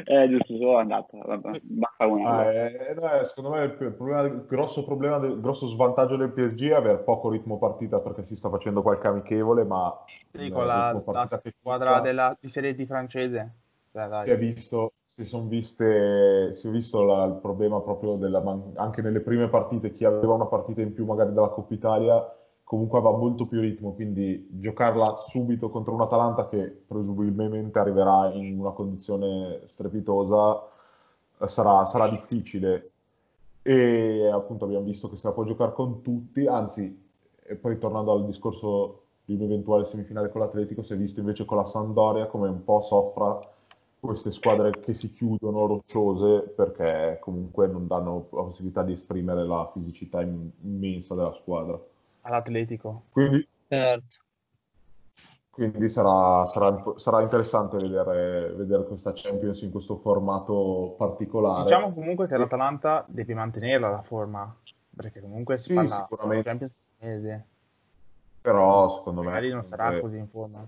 Eh, 0.05 0.29
giusto, 0.29 0.57
solo 0.59 0.77
andata. 0.77 1.17
Basta 1.63 2.07
una. 2.07 2.37
Ah, 2.37 2.53
eh, 2.53 2.95
no, 2.95 3.25
secondo 3.25 3.51
me 3.57 3.65
il, 3.65 3.73
problema, 3.73 4.21
il 4.23 4.45
grosso 4.47 4.85
problema, 4.85 5.17
il 5.17 5.41
grosso 5.41 5.67
svantaggio 5.67 6.17
del 6.17 6.33
PSG 6.33 6.69
è 6.69 6.75
aver 6.75 7.03
poco 7.03 7.31
ritmo 7.31 7.59
partita 7.59 7.99
perché 8.01 8.23
si 8.23 8.37
sta 8.37 8.51
facendo 8.51 8.83
qualche 8.83 9.07
amichevole, 9.07 9.65
ma 9.65 10.05
sì, 10.33 10.51
con 10.51 10.67
la, 10.67 11.03
la 11.07 11.41
squadra 11.59 12.01
della, 12.01 12.37
di 12.39 12.49
Serie 12.49 12.75
D 12.75 12.85
francese. 12.85 13.55
Beh, 13.93 14.25
si 14.25 14.31
è 14.31 14.39
visto, 14.39 14.93
si 15.05 15.25
sono 15.25 15.49
viste, 15.49 16.55
si 16.55 16.69
è 16.69 16.71
visto 16.71 17.03
la, 17.03 17.25
il 17.25 17.39
problema 17.41 17.81
proprio 17.81 18.15
della, 18.17 18.41
anche 18.77 19.03
nelle 19.03 19.21
prime 19.21 19.49
partite, 19.49 19.93
chi 19.93 20.05
aveva 20.05 20.35
una 20.35 20.47
partita 20.47 20.81
in 20.81 20.95
più 20.95 21.05
magari 21.05 21.33
della 21.33 21.49
Coppa 21.49 21.75
Italia 21.75 22.35
comunque 22.71 22.99
aveva 22.99 23.17
molto 23.17 23.47
più 23.47 23.61
ritmo, 23.61 23.95
quindi 23.95 24.47
giocarla 24.49 25.17
subito 25.17 25.71
contro 25.71 25.93
un 25.93 26.03
Atalanta 26.03 26.47
che 26.49 26.85
presumibilmente 26.87 27.81
arriverà 27.81 28.31
in 28.33 28.61
una 28.61 28.71
condizione 28.71 29.63
strepitosa 29.67 30.63
eh, 31.39 31.49
sarà, 31.49 31.85
sarà 31.85 32.09
difficile. 32.09 32.91
E 33.63 34.31
appunto 34.33 34.67
abbiamo 34.67 34.85
visto 34.85 35.11
che 35.11 35.17
se 35.17 35.27
la 35.27 35.33
può 35.35 35.43
giocare 35.43 35.73
con 35.73 36.01
tutti, 36.01 36.47
anzi, 36.47 37.09
e 37.43 37.57
poi 37.57 37.77
tornando 37.77 38.13
al 38.13 38.25
discorso 38.25 39.03
di 39.25 39.35
un'eventuale 39.35 39.85
semifinale 39.85 40.29
con 40.31 40.41
l'Atletico, 40.41 40.83
si 40.83 40.93
è 40.93 40.97
visto 40.97 41.19
invece 41.19 41.45
con 41.45 41.57
la 41.57 41.65
Sandoria 41.65 42.27
come 42.27 42.49
un 42.49 42.63
po' 42.63 42.81
soffra 42.83 43.37
queste 44.01 44.31
squadre 44.31 44.71
che 44.81 44.95
si 44.95 45.13
chiudono 45.13 45.67
rocciose 45.67 46.53
perché 46.57 47.19
comunque 47.21 47.67
non 47.67 47.87
danno 47.87 48.29
la 48.33 48.43
possibilità 48.43 48.83
di 48.83 48.93
esprimere 48.93 49.45
la 49.45 49.71
fisicità 49.73 50.23
immensa 50.23 51.15
della 51.15 51.35
squadra 51.35 51.79
all'Atletico. 52.23 53.05
Quindi, 53.11 53.47
certo. 53.69 54.17
quindi 55.51 55.89
sarà, 55.89 56.45
sarà, 56.47 56.83
sarà, 56.97 57.23
interessante 57.23 57.77
vedere, 57.79 58.53
vedere 58.55 58.85
questa 58.87 59.13
Champions 59.15 59.63
in 59.63 59.71
questo 59.71 59.97
formato 59.97 60.95
particolare. 60.97 61.63
Diciamo 61.63 61.93
comunque 61.93 62.27
che 62.27 62.37
l'Atalanta 62.37 63.05
deve 63.09 63.35
mantenerla 63.35 63.89
la 63.89 64.03
forma, 64.03 64.55
perché 64.95 65.21
comunque 65.21 65.59
si 65.59 65.69
sì, 65.69 65.75
parla 65.75 66.09
di 66.35 66.43
Champions 66.43 66.77
mese. 66.99 67.45
Però 68.41 68.89
secondo 68.89 69.21
me... 69.21 69.29
Magari 69.29 69.51
non 69.51 69.65
sarà 69.65 70.01
così 70.01 70.17
in 70.17 70.29
forma. 70.29 70.67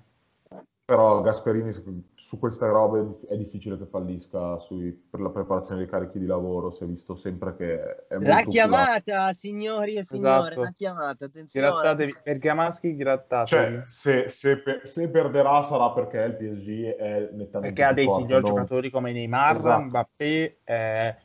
Però 0.85 1.21
Gasperini 1.21 1.73
su 1.73 2.39
queste 2.41 2.67
robe 2.67 3.21
è 3.29 3.37
difficile 3.37 3.79
che 3.79 3.87
fallisca 3.87 4.59
sui, 4.59 4.91
per 4.91 5.21
la 5.21 5.31
preparazione 5.31 5.81
dei 5.81 5.89
carichi 5.89 6.19
di 6.19 6.27
lavoro, 6.27 6.73
si 6.73 6.83
è 6.83 6.87
visto 6.87 7.15
sempre 7.15 7.55
che 7.55 8.07
è 8.09 8.19
La 8.19 8.43
chiamata, 8.43 9.13
oculato. 9.13 9.35
signori 9.35 9.95
e 9.95 10.03
signore, 10.03 10.47
esatto. 10.47 10.61
la 10.61 10.73
chiamata, 10.73 11.25
attenzione. 11.27 11.69
Grattatevi, 11.69 12.15
Bergamaschi, 12.25 12.97
grattatevi. 12.97 13.77
Cioè, 13.77 13.85
se, 13.87 14.29
se, 14.29 14.63
se, 14.83 15.11
perderà 15.11 15.63
sarà 15.63 15.93
perché 15.93 16.19
il 16.19 16.35
PSG 16.35 16.97
è 16.97 17.29
nettamente 17.33 17.59
Perché 17.61 17.85
ha 17.85 17.93
dei 17.93 18.07
forte, 18.07 18.23
signori 18.23 18.43
non... 18.43 18.55
giocatori 18.55 18.91
come 18.91 19.13
Neymar, 19.13 19.57
esatto. 19.57 19.83
Mbappé, 19.83 20.59
eh, 20.65 21.17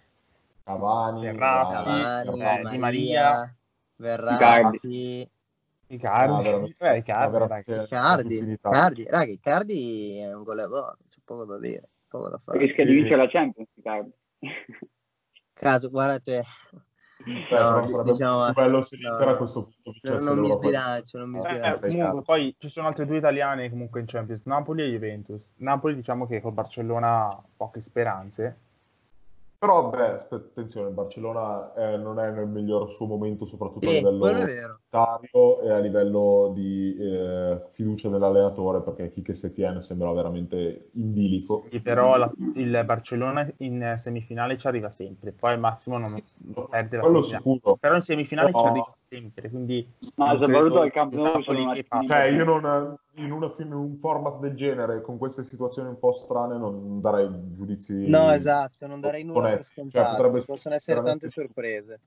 Cavani, 0.63 1.21
Verratti, 1.21 2.01
Cavani, 2.23 2.41
eh, 2.41 2.69
Di 2.69 2.77
Maria, 2.77 3.55
Verratti... 3.95 5.29
Icardi, 5.89 6.50
no, 6.50 6.65
eh, 6.79 6.98
Icardi, 6.98 7.56
Icardi, 7.84 8.51
Icardi, 8.51 9.06
raga, 9.08 9.32
Icardi 9.32 10.17
è 10.17 10.34
un 10.34 10.44
goleador, 10.44 10.98
c'è 11.08 11.20
poco 11.24 11.46
da 11.46 11.58
dire, 11.60 11.89
poco 12.08 12.29
da 12.29 12.38
fare. 12.44 12.60
Rischia 12.60 12.86
di 12.86 12.94
vincere 12.94 13.15
la 13.15 13.27
Champions, 13.29 13.70
Icardi. 13.75 14.12
Caso, 15.53 15.89
guarda 15.89 16.20
te. 16.20 16.44
Beh, 17.27 17.60
no, 17.60 18.03
diciamo, 18.03 18.53
bello 18.53 18.82
se 18.82 18.98
no, 19.01 19.15
a 19.15 19.36
questo 19.36 19.70
punto 19.84 20.24
non 20.24 20.39
mi 20.39 20.50
sbilancio, 20.50 21.17
non 21.17 21.29
mi 21.32 21.39
sbilancio. 21.39 21.86
Eh, 21.86 21.89
comunque 21.89 22.22
poi 22.22 22.56
ci 22.60 22.70
sono 22.70 22.88
altre 22.88 23.06
due 23.06 23.17
italiane 23.17 23.70
comunque 23.70 24.00
in 24.00 24.06
Champions, 24.06 24.46
Napoli 24.46 24.84
e 24.84 24.89
Juventus. 24.89 25.51
Napoli 25.58 25.96
diciamo 25.96 26.27
che 26.27 26.39
col 26.39 26.53
Barcellona 26.53 27.27
ha 27.27 27.44
poche 27.56 27.82
speranze, 27.82 28.60
però, 29.57 29.89
beh, 29.89 30.27
attenzione, 30.29 30.89
il 30.89 30.93
Barcellona 30.93 31.73
eh, 31.73 31.97
non 31.97 32.19
è 32.19 32.29
nel 32.29 32.47
miglior 32.47 32.91
suo 32.91 33.07
momento, 33.07 33.45
soprattutto 33.45 33.85
eh, 33.85 33.89
a 33.89 33.93
livello 33.93 34.25
monetario 34.25 35.61
e 35.61 35.71
a 35.71 35.79
livello 35.79 36.51
di 36.53 36.95
eh, 36.99 37.61
fiducia 37.71 38.09
nell'allenatore, 38.09 38.81
perché 38.81 39.09
chi 39.09 39.21
che 39.21 39.35
se 39.35 39.51
tiene 39.51 39.81
sembra 39.81 40.11
veramente 40.11 40.89
in 40.93 41.13
bilico. 41.13 41.65
Sì, 41.71 41.79
però 41.79 42.17
la, 42.17 42.31
il 42.53 42.81
Barcellona 42.85 43.51
in 43.57 43.95
semifinale 43.97 44.57
ci 44.57 44.67
arriva 44.67 44.91
sempre, 44.91 45.31
poi 45.31 45.53
al 45.53 45.59
massimo 45.59 45.97
non 45.97 46.13
perde 46.69 46.97
la 46.97 47.03
Quello 47.03 47.21
sicuro. 47.21 47.75
Però 47.77 47.95
in 47.95 48.01
semifinale 48.01 48.51
no. 48.51 48.59
ci 48.59 48.65
arriva 48.65 48.93
sempre, 48.95 49.06
quindi... 49.49 49.87
Ma 50.15 50.37
soprattutto 50.37 50.81
al 50.81 50.91
campo 50.91 51.41
Cioè, 52.05 52.23
io 52.23 52.43
non 52.43 52.97
in, 53.15 53.31
una, 53.31 53.53
in, 53.57 53.73
un 53.73 53.97
format 53.97 54.39
del 54.39 54.55
genere, 54.55 55.01
con 55.01 55.17
queste 55.17 55.43
situazioni 55.43 55.89
un 55.89 55.99
po' 55.99 56.11
strane, 56.11 56.57
non 56.57 57.01
darei 57.01 57.29
giudizi. 57.53 58.09
No, 58.09 58.31
esatto, 58.31 58.87
non 58.87 58.99
darei 58.99 59.23
nulla 59.23 59.49
per 59.49 59.55
cioè, 59.55 59.63
scontato. 59.63 60.31
Cioè, 60.31 60.45
possono 60.45 60.75
essere 60.75 61.01
tante 61.01 61.29
sorprese. 61.29 61.99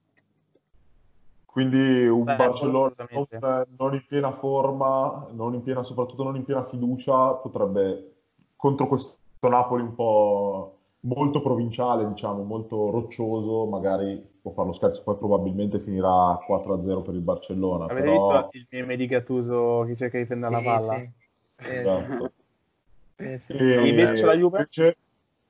Quindi 1.44 2.06
un 2.06 2.22
Beh, 2.22 2.36
Barcellona 2.36 2.94
non, 3.10 3.66
non, 3.76 3.94
in 3.94 4.04
piena 4.06 4.30
forma, 4.30 5.26
non 5.32 5.54
in 5.54 5.62
piena, 5.62 5.82
soprattutto 5.82 6.22
non 6.22 6.36
in 6.36 6.44
piena 6.44 6.64
fiducia, 6.64 7.32
potrebbe 7.34 8.14
contro 8.54 8.86
questo 8.86 9.18
Napoli 9.40 9.82
un 9.82 9.94
po' 9.94 10.79
molto 11.00 11.40
provinciale, 11.40 12.06
diciamo, 12.06 12.42
molto 12.42 12.90
roccioso, 12.90 13.66
magari 13.66 14.28
può 14.40 14.52
fare 14.52 14.68
lo 14.68 14.72
scherzo, 14.72 15.02
poi 15.02 15.16
probabilmente 15.16 15.78
finirà 15.80 16.38
4-0 16.46 17.02
per 17.02 17.14
il 17.14 17.20
Barcellona. 17.20 17.84
Avete 17.84 18.00
però... 18.00 18.12
visto 18.12 18.48
il 18.52 18.66
meme 18.70 18.96
di 18.96 19.06
Gattuso 19.06 19.84
che 19.86 19.96
cerca 19.96 20.18
di 20.18 20.26
prendere 20.26 20.52
la 20.52 20.62
palla? 20.62 20.98
Sì, 20.98 21.10
sì. 21.58 21.76
Esatto. 21.76 22.32
Eh, 23.16 23.38
sì. 23.38 23.52
E 23.52 23.88
invece 23.88 24.24
la 24.24 24.36
Juve? 24.36 24.58
Invece, 24.58 24.96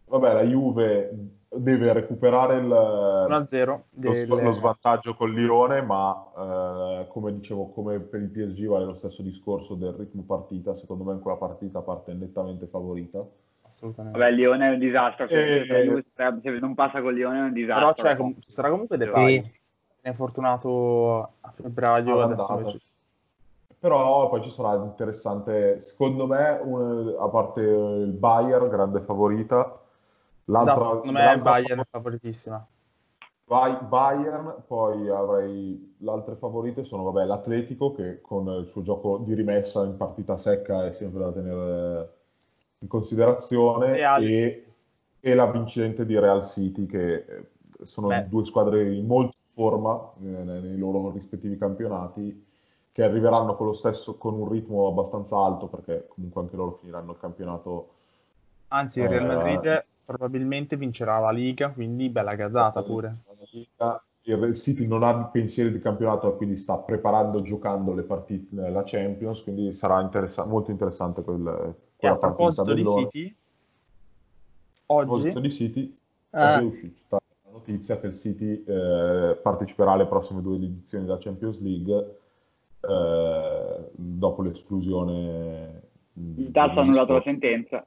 vabbè, 0.07 0.33
la 0.33 0.42
Juve 0.42 1.16
deve 1.52 1.92
recuperare 1.92 2.59
il, 2.59 2.66
lo, 2.66 3.47
delle... 3.90 4.26
lo, 4.26 4.52
svantaggio 4.52 5.14
col 5.14 5.33
Lirone, 5.33 5.83
ma 5.83 6.30
eh, 6.37 7.07
come 7.09 7.33
dicevo, 7.33 7.71
come 7.71 7.99
per 7.99 8.21
il 8.21 8.28
PSG 8.28 8.66
vale 8.66 8.85
lo 8.85 8.95
stesso 8.95 9.23
discorso 9.23 9.75
del 9.75 9.92
ritmo 9.92 10.23
partita. 10.23 10.75
Secondo 10.75 11.04
me 11.04 11.12
in 11.12 11.21
quella 11.21 11.37
partita 11.37 11.80
parte 11.80 12.12
nettamente 12.12 12.66
favorita 12.66 13.25
assolutamente. 13.81 14.19
Vabbè, 14.19 14.31
il 14.31 14.37
Lione 14.37 14.69
è 14.69 14.73
un 14.73 14.79
disastro. 14.79 15.27
Se, 15.27 15.61
eh, 15.63 16.05
se 16.43 16.51
non 16.61 16.75
passa 16.75 17.01
con 17.01 17.15
Lione 17.15 17.39
è 17.39 17.43
un 17.43 17.53
disastro. 17.53 17.93
Però 17.95 17.95
cioè, 17.95 18.17
com- 18.17 18.39
ci 18.39 18.53
sarà 18.53 18.69
comunque 18.69 18.97
del 18.97 19.13
sì. 19.15 19.59
È 20.03 20.13
fortunato 20.13 21.33
a 21.41 21.51
febbraio. 21.51 22.21
Adesso 22.21 22.79
Però 23.79 24.29
poi 24.29 24.43
ci 24.43 24.51
sarà 24.51 24.83
interessante, 24.83 25.81
secondo 25.81 26.27
me, 26.27 26.59
un, 26.63 27.17
a 27.19 27.29
parte 27.29 27.61
il 27.61 28.13
Bayern, 28.13 28.69
grande 28.69 29.01
favorita. 29.01 29.79
L'altra, 30.45 30.75
esatto, 30.75 30.91
secondo 30.95 31.13
me 31.13 31.33
il 31.33 31.43
Bayern 31.43 31.81
è 31.81 31.87
favoritissima. 31.89 32.67
Bayern, 33.47 34.63
poi 34.67 35.09
avrei 35.09 35.95
le 35.99 36.11
altre 36.11 36.37
favorite 36.37 36.85
sono 36.85 37.03
vabbè, 37.11 37.27
l'Atletico 37.27 37.91
che 37.91 38.21
con 38.21 38.47
il 38.47 38.71
suo 38.71 38.83
gioco 38.83 39.19
di 39.19 39.35
rimessa 39.35 39.85
in 39.85 39.97
partita 39.97 40.39
secca 40.39 40.87
è 40.87 40.93
sempre 40.93 41.25
da 41.25 41.33
tenere 41.33 42.20
in 42.81 42.89
considerazione 42.89 43.99
e, 44.21 44.65
e, 45.21 45.35
la 45.35 45.51
vincente 45.51 46.07
di 46.07 46.19
Real 46.19 46.43
City 46.43 46.87
che 46.87 47.15
eh, 47.15 47.49
sono 47.83 48.09
Beh. 48.09 48.27
due 48.29 48.45
squadre 48.47 48.95
in 48.95 49.07
molta 49.07 49.37
forma 49.49 50.13
eh, 50.23 50.27
nei 50.27 50.79
loro 50.79 51.11
rispettivi 51.11 51.59
campionati 51.59 52.47
che 52.93 53.03
arriveranno 53.03 53.55
con 53.55 53.67
lo 53.67 53.73
stesso 53.75 54.17
con 54.17 54.35
un 54.35 54.49
ritmo 54.49 54.89
abbastanza 54.89 55.37
alto 55.37 55.67
perché 55.69 56.07
comunque 56.09 56.41
anche 56.41 56.57
loro 56.57 56.73
finiranno 56.73 57.13
il 57.13 57.19
campionato 57.19 57.95
anzi 58.69 59.01
il 59.01 59.09
Real 59.09 59.25
eh, 59.25 59.27
Madrid 59.27 59.65
eh, 59.67 59.85
probabilmente 60.05 60.77
vincerà 60.77 61.19
la 61.19 61.31
Liga 61.31 61.71
quindi 61.71 62.09
bella 62.09 62.35
gazzata 62.35 62.83
pure 62.83 63.13
il 64.23 64.55
City 64.55 64.87
non 64.87 65.03
ha 65.03 65.27
pensieri 65.27 65.71
di 65.71 65.81
campionato 65.81 66.35
quindi 66.37 66.57
sta 66.57 66.79
preparando 66.79 67.43
giocando 67.43 67.93
le 67.93 68.03
partite 68.03 68.71
la 68.71 68.83
Champions 68.85 69.43
quindi 69.43 69.71
sarà 69.73 70.01
interessa- 70.01 70.45
molto 70.45 70.71
interessante 70.71 71.23
quel, 71.23 71.75
e 72.00 72.09
a 72.09 72.16
proposito 72.16 72.75
di 72.75 72.85
City, 72.85 73.37
oggi... 74.87 75.02
A 75.02 75.07
proposito 75.07 75.40
di 75.40 75.50
City, 75.50 75.99
ah. 76.30 76.61
è 76.61 76.62
uscita 76.62 77.21
la 77.50 77.50
notizia 77.50 77.99
che 77.99 78.07
il 78.07 78.16
City 78.16 78.64
eh, 78.64 79.38
parteciperà 79.42 79.92
alle 79.92 80.07
prossime 80.07 80.40
due 80.40 80.57
edizioni 80.57 81.04
della 81.04 81.19
Champions 81.19 81.61
League 81.61 82.19
eh, 82.80 83.88
dopo 83.92 84.42
l'esclusione. 84.42 85.83
Il 86.14 86.50
TAS 86.52 86.76
ha 86.76 86.80
annullato 86.80 87.12
la 87.12 87.23
sentenza. 87.23 87.85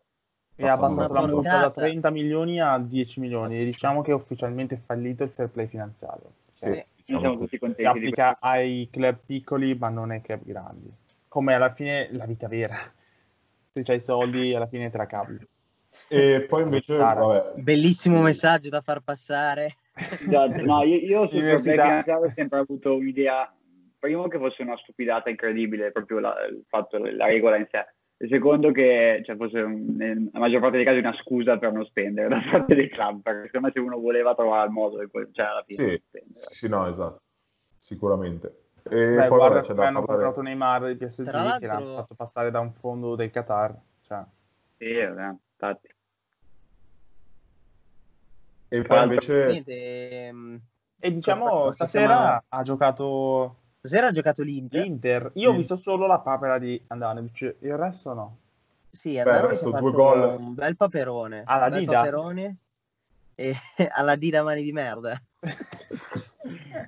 E 0.56 0.68
ha 0.68 0.74
abbassato 0.74 1.14
la 1.14 1.26
multa 1.26 1.60
da 1.60 1.72
30 1.72 2.12
milioni 2.12 2.62
a 2.62 2.78
10 2.78 3.20
milioni 3.20 3.60
e 3.60 3.66
diciamo 3.66 4.04
che 4.04 4.12
è 4.12 4.14
ufficialmente 4.14 4.80
fallito 4.86 5.24
il 5.24 5.30
fair 5.30 5.50
play 5.50 5.66
finanziario. 5.66 6.32
Sì, 6.54 6.66
cioè, 6.68 6.86
diciamo 6.96 7.20
siamo 7.20 7.38
tutti 7.38 7.58
contenti. 7.58 7.82
Si 7.82 7.88
applica 7.88 8.38
ai 8.40 8.88
club 8.92 9.18
piccoli 9.26 9.76
ma 9.76 9.90
non 9.90 10.12
ai 10.12 10.22
club 10.22 10.42
grandi. 10.44 10.94
Come 11.28 11.56
alla 11.56 11.74
fine 11.74 12.08
la 12.12 12.26
vita 12.28 12.48
vera 12.48 12.78
se 13.74 13.84
c'hai 13.84 13.98
i 13.98 14.02
soldi 14.02 14.54
alla 14.54 14.68
fine 14.68 14.90
te 14.92 14.98
la 14.98 15.06
cavi. 15.08 15.38
E 16.08 16.46
poi 16.48 16.64
invece, 16.64 16.96
vabbè. 16.96 17.62
Bellissimo 17.62 18.22
messaggio 18.22 18.70
da 18.70 18.82
far 18.82 19.02
passare. 19.02 19.76
no, 20.64 20.84
io, 20.84 20.98
io 20.98 21.30
sul 21.30 21.60
finanziario 21.60 22.28
ho 22.28 22.32
sempre 22.36 22.60
avuto 22.60 22.96
un'idea, 22.96 23.52
primo 24.00 24.28
che 24.28 24.38
fosse 24.38 24.62
una 24.62 24.78
stupidata 24.78 25.30
incredibile, 25.30 25.92
proprio 25.92 26.20
la, 26.20 26.34
il 26.46 26.64
fatto, 26.68 26.98
la 26.98 27.26
regola 27.26 27.58
in 27.58 27.68
sé. 27.70 27.86
E 28.18 28.28
secondo 28.28 28.72
che 28.72 29.22
cioè, 29.26 29.36
fosse 29.36 29.60
un, 29.60 29.96
nella 29.98 30.40
maggior 30.40 30.62
parte 30.62 30.78
dei 30.78 30.86
casi 30.86 31.00
una 31.00 31.16
scusa 31.22 31.58
per 31.58 31.72
non 31.72 31.86
spendere 31.86 32.28
da 32.30 32.42
parte 32.50 32.76
dei 32.76 32.90
club, 32.90 33.22
perché 33.22 33.48
secondo 33.48 33.68
me 33.68 33.74
se 33.74 33.80
uno 33.80 34.00
voleva 34.00 34.36
trovare 34.36 34.68
il 34.68 34.72
modo, 34.72 34.98
cioè 35.32 35.46
alla 35.46 35.64
fine 35.66 36.02
sì, 36.10 36.24
sì, 36.32 36.68
no, 36.70 36.88
esatto, 36.88 37.22
sicuramente. 37.80 38.62
E 38.90 39.16
Beh, 39.16 39.28
poi 39.28 39.38
guarda 39.38 39.62
come 39.62 39.86
hanno 39.86 40.04
parlare... 40.04 40.24
comprato 40.24 40.42
Neymar 40.42 40.88
di 40.88 40.96
PSG 40.96 41.60
che 41.60 41.66
l'hanno 41.68 41.96
fatto 41.96 42.16
passare 42.16 42.52
da 42.52 42.60
un 42.60 42.74
fondo 42.74 43.16
del 43.16 43.32
Qatar. 43.32 43.80
Cioè. 44.02 44.24
Sì, 44.78 44.94
vabbè, 44.94 45.36
infatti. 45.52 45.88
E 48.68 48.82
poi 48.82 49.04
invece... 49.04 49.46
Niente, 49.46 50.28
ehm, 50.28 50.62
e 51.00 51.14
diciamo, 51.14 51.72
stasera 51.72 52.08
settimana... 52.08 52.44
ha 52.50 52.64
giocato... 52.64 53.56
Stasera 53.80 54.08
ha 54.08 54.12
giocato 54.12 54.44
l'Inter. 54.44 54.82
L'Inter. 54.82 55.32
Io 55.36 55.52
ho 55.52 55.56
visto 55.56 55.76
solo 55.78 56.06
la 56.06 56.20
papera 56.20 56.58
di 56.58 56.82
Andanovic, 56.88 57.56
il 57.60 57.78
resto 57.78 58.14
no. 58.14 58.38
Sì, 58.90 59.18
Andanovic 59.18 59.64
ha 59.64 59.70
fatto 59.70 59.90
gol. 59.92 60.36
un 60.40 60.54
bel 60.54 60.76
paperone. 60.76 61.44
Alla 61.46 61.66
un 61.66 61.72
bel 61.72 61.80
Dida. 61.80 61.92
paperone 61.94 62.58
e 63.36 63.56
alla 63.96 64.16
Dida 64.16 64.44
mani 64.44 64.64
di 64.64 64.72
merda. 64.72 65.22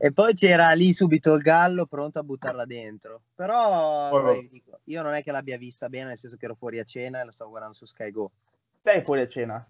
E 0.06 0.14
poi 0.14 0.36
c'era 0.36 0.70
lì 0.74 0.94
subito 0.94 1.34
il 1.34 1.42
gallo 1.42 1.88
pronto 1.88 2.20
a 2.20 2.24
buttarla 2.24 2.66
dentro. 2.66 3.24
Però 3.34 4.12
oh, 4.12 4.22
beh, 4.22 4.48
dico, 4.48 4.82
io 4.84 5.02
non 5.02 5.14
è 5.14 5.24
che 5.24 5.32
l'abbia 5.32 5.58
vista 5.58 5.90
bene, 5.90 6.10
nel 6.10 6.18
senso 6.18 6.38
che 6.38 6.46
ero 6.46 6.54
fuori 6.54 6.78
a 6.78 6.84
cena 6.84 7.22
e 7.22 7.26
la 7.26 7.32
stavo 7.32 7.50
guardando 7.50 7.76
su 7.76 7.86
Sky 7.86 8.12
Go. 8.12 8.32
Sei 8.84 9.04
fuori 9.04 9.22
a 9.22 9.28
cena? 9.28 9.68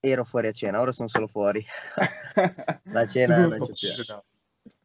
ero 0.00 0.24
fuori 0.24 0.46
a 0.46 0.52
cena, 0.52 0.80
ora 0.80 0.90
sono 0.90 1.08
solo 1.08 1.26
fuori. 1.26 1.62
la 2.92 3.06
cena 3.06 3.46
non 3.46 3.60
c'è 3.60 3.72
più. 3.72 4.14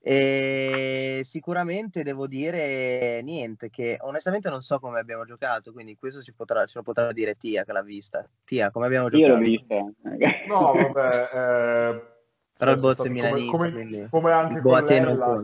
E 0.02 1.22
sicuramente 1.24 2.04
devo 2.04 2.28
dire 2.28 3.22
niente, 3.22 3.70
che 3.70 3.98
onestamente 4.02 4.50
non 4.50 4.62
so 4.62 4.80
come 4.80 5.00
abbiamo 5.00 5.24
giocato, 5.24 5.72
quindi 5.72 5.96
questo 5.96 6.22
ci 6.22 6.34
potrà, 6.34 6.66
ce 6.66 6.80
lo 6.80 6.84
potrà 6.84 7.14
dire 7.14 7.36
Tia 7.36 7.64
che 7.64 7.72
l'ha 7.72 7.84
vista. 7.84 8.28
Tia, 8.44 8.70
come 8.70 8.88
abbiamo 8.88 9.08
giocato? 9.08 9.32
Io 9.32 9.38
l'ho 9.38 9.42
vista. 9.42 9.76
no, 10.48 10.74
vabbè. 10.74 11.30
Eh, 11.34 12.18
Però 12.60 12.72
il 12.72 12.80
bozzo 12.82 13.06
è 13.06 13.10
milanista, 13.10 13.56
come, 13.56 13.72
quindi 13.72 14.08
come 14.10 14.32
anche 14.34 14.60
con 14.60 14.84
l'Ella, 14.84 15.42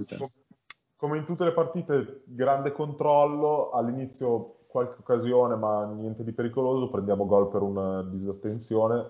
come 0.98 1.18
in 1.18 1.24
tutte 1.24 1.46
le 1.46 1.54
partite, 1.54 2.24
grande 2.26 2.74
controllo, 2.74 3.70
all'inizio 3.72 4.56
qualche 4.68 4.98
occasione, 5.00 5.56
ma 5.56 5.86
niente 5.86 6.26
di 6.26 6.34
pericoloso, 6.34 6.90
prendiamo 6.90 7.26
gol 7.26 7.48
per 7.48 7.62
una 7.62 8.04
disastenzione. 8.04 9.10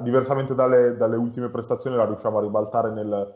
Diversamente 0.00 0.56
dalle, 0.56 0.96
dalle, 0.96 1.14
ultime 1.14 1.50
prestazioni 1.50 1.94
la 1.94 2.06
riusciamo 2.06 2.38
a 2.38 2.40
ribaltare 2.40 2.90
nel, 2.90 3.34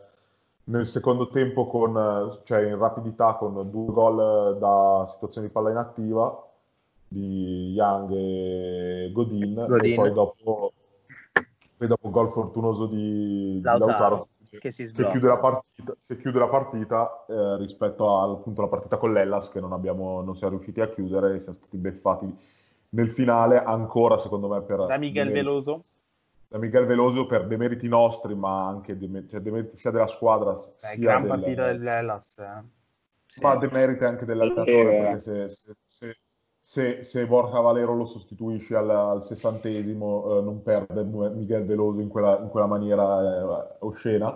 nel, 0.65 0.87
secondo 0.87 1.29
tempo 1.29 1.69
con, 1.69 2.37
cioè 2.43 2.67
in 2.67 2.79
rapidità 2.79 3.35
con 3.35 3.71
due 3.71 3.93
gol 3.93 4.59
da 4.59 5.07
situazione 5.07 5.47
di 5.47 5.53
palla 5.53 5.71
inattiva 5.71 6.49
di 7.07 7.71
Young 7.75 8.11
e 8.11 9.11
Godin, 9.13 9.67
Godin. 9.69 9.93
e 9.93 9.95
poi 9.95 10.13
dopo, 10.13 10.73
poi 11.85 11.87
dopo 11.87 12.11
gol 12.11 12.31
fortunoso 12.31 12.87
di 12.87 13.61
Lautaro, 13.63 13.91
Lautaro 13.91 14.29
che, 14.49 14.59
che, 14.59 14.71
che, 14.71 15.11
chiude 15.11 15.29
la 15.29 15.39
partita, 15.39 15.95
che 16.07 16.17
chiude 16.17 16.39
la 16.39 16.49
partita 16.49 17.25
eh, 17.29 17.57
rispetto 17.59 18.21
alla 18.21 18.69
partita 18.69 18.97
con 18.97 19.13
l'Ellas 19.13 19.51
che 19.51 19.61
non, 19.61 19.73
abbiamo, 19.73 20.23
non 20.23 20.37
siamo 20.37 20.55
riusciti 20.55 20.81
a 20.81 20.89
chiudere 20.89 21.35
e 21.35 21.41
siamo 21.41 21.59
stati 21.59 21.77
beffati 21.77 22.39
nel 22.91 23.11
finale 23.11 23.63
ancora 23.63 24.17
secondo 24.17 24.49
me 24.49 24.63
per... 24.63 24.87
Da 24.87 24.97
Miguel 24.97 25.27
demeriti, 25.27 25.47
Veloso? 25.47 25.85
Da 26.49 26.59
Miguel 26.59 26.87
Veloso 26.87 27.27
per 27.27 27.47
demeriti 27.47 27.89
nostri 27.89 28.35
ma 28.35 28.67
anche 28.67 28.97
demeriti, 28.97 29.33
cioè 29.33 29.41
demeriti 29.41 29.77
sia 29.77 29.91
della 29.91 30.07
squadra 30.07 30.53
Beh, 30.53 30.61
sia 30.77 30.97
gran 30.97 31.23
del, 31.23 31.31
partita 31.31 31.73
dell'Ellas 31.73 32.39
eh. 32.39 33.43
ma 33.43 33.57
demeriti 33.57 34.05
anche 34.05 34.25
dell'allenatore 34.25 34.85
perché 34.85 35.21
se, 35.21 35.49
se, 35.49 35.75
se, 35.85 36.17
se, 36.67 37.03
se 37.03 37.27
Borja 37.27 37.61
Valero 37.61 37.95
lo 37.95 38.07
sostituisce 38.07 38.75
al, 38.75 38.89
al 38.89 39.23
sessantesimo 39.23 40.39
eh, 40.39 40.43
non 40.43 40.63
perde 40.63 41.03
Miguel 41.03 41.67
Veloso 41.67 42.01
in 42.01 42.09
quella, 42.09 42.39
in 42.39 42.49
quella 42.49 42.67
maniera 42.67 43.21
eh, 43.21 43.77
oscena 43.81 44.35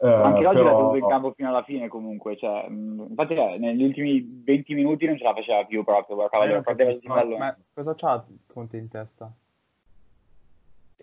Uh, 0.00 0.06
Anche 0.06 0.46
oggi 0.46 0.58
però... 0.58 0.70
l'ha 0.70 0.76
tenuto 0.76 0.96
in 0.96 1.08
campo 1.08 1.32
fino 1.32 1.48
alla 1.48 1.64
fine 1.64 1.88
comunque, 1.88 2.36
cioè, 2.36 2.66
infatti 2.68 3.32
eh, 3.32 3.58
negli 3.58 3.82
ultimi 3.82 4.42
20 4.44 4.74
minuti 4.74 5.06
non 5.06 5.16
ce 5.16 5.24
la 5.24 5.34
faceva 5.34 5.64
più 5.64 5.82
proprio, 5.82 6.24
eh, 6.24 6.62
perché, 6.62 7.00
ma, 7.02 7.24
ma 7.24 7.56
cosa 7.74 7.96
c'ha 7.96 8.24
Conte 8.46 8.76
in 8.76 8.86
testa? 8.86 9.28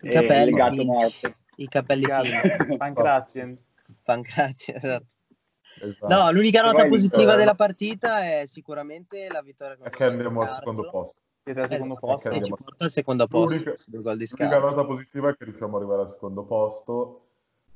I 0.00 0.08
capelli, 0.08 0.84
morto. 0.86 1.30
I 1.56 1.68
capelli 1.68 2.06
Pancrazien. 2.78 3.54
Pancrazien, 4.02 4.78
esatto. 4.78 5.15
Esatto. 5.80 6.14
No, 6.14 6.30
l'unica 6.30 6.62
nota 6.62 6.86
positiva 6.86 7.34
eh... 7.34 7.36
della 7.36 7.54
partita 7.54 8.20
è 8.20 8.44
sicuramente 8.46 9.28
la 9.30 9.42
vittoria 9.42 9.76
È 9.82 9.90
che 9.90 10.04
andiamo 10.04 10.40
al 10.42 10.54
secondo 10.54 10.88
posto. 10.90 11.20
Siete 11.42 11.60
al 11.60 11.68
secondo 11.68 11.94
esatto, 11.94 12.06
posto. 12.06 12.30
E 12.30 12.42
ci 12.42 12.50
porta 12.50 12.84
al 12.84 12.90
secondo 12.90 13.26
posto. 13.26 13.54
L'unica, 13.54 13.74
l'unica 14.38 14.58
nota 14.58 14.84
positiva 14.84 15.30
è 15.30 15.36
che 15.36 15.44
riusciamo 15.44 15.76
ad 15.76 15.82
arrivare 15.82 16.02
al 16.02 16.10
secondo 16.10 16.44
posto. 16.44 17.20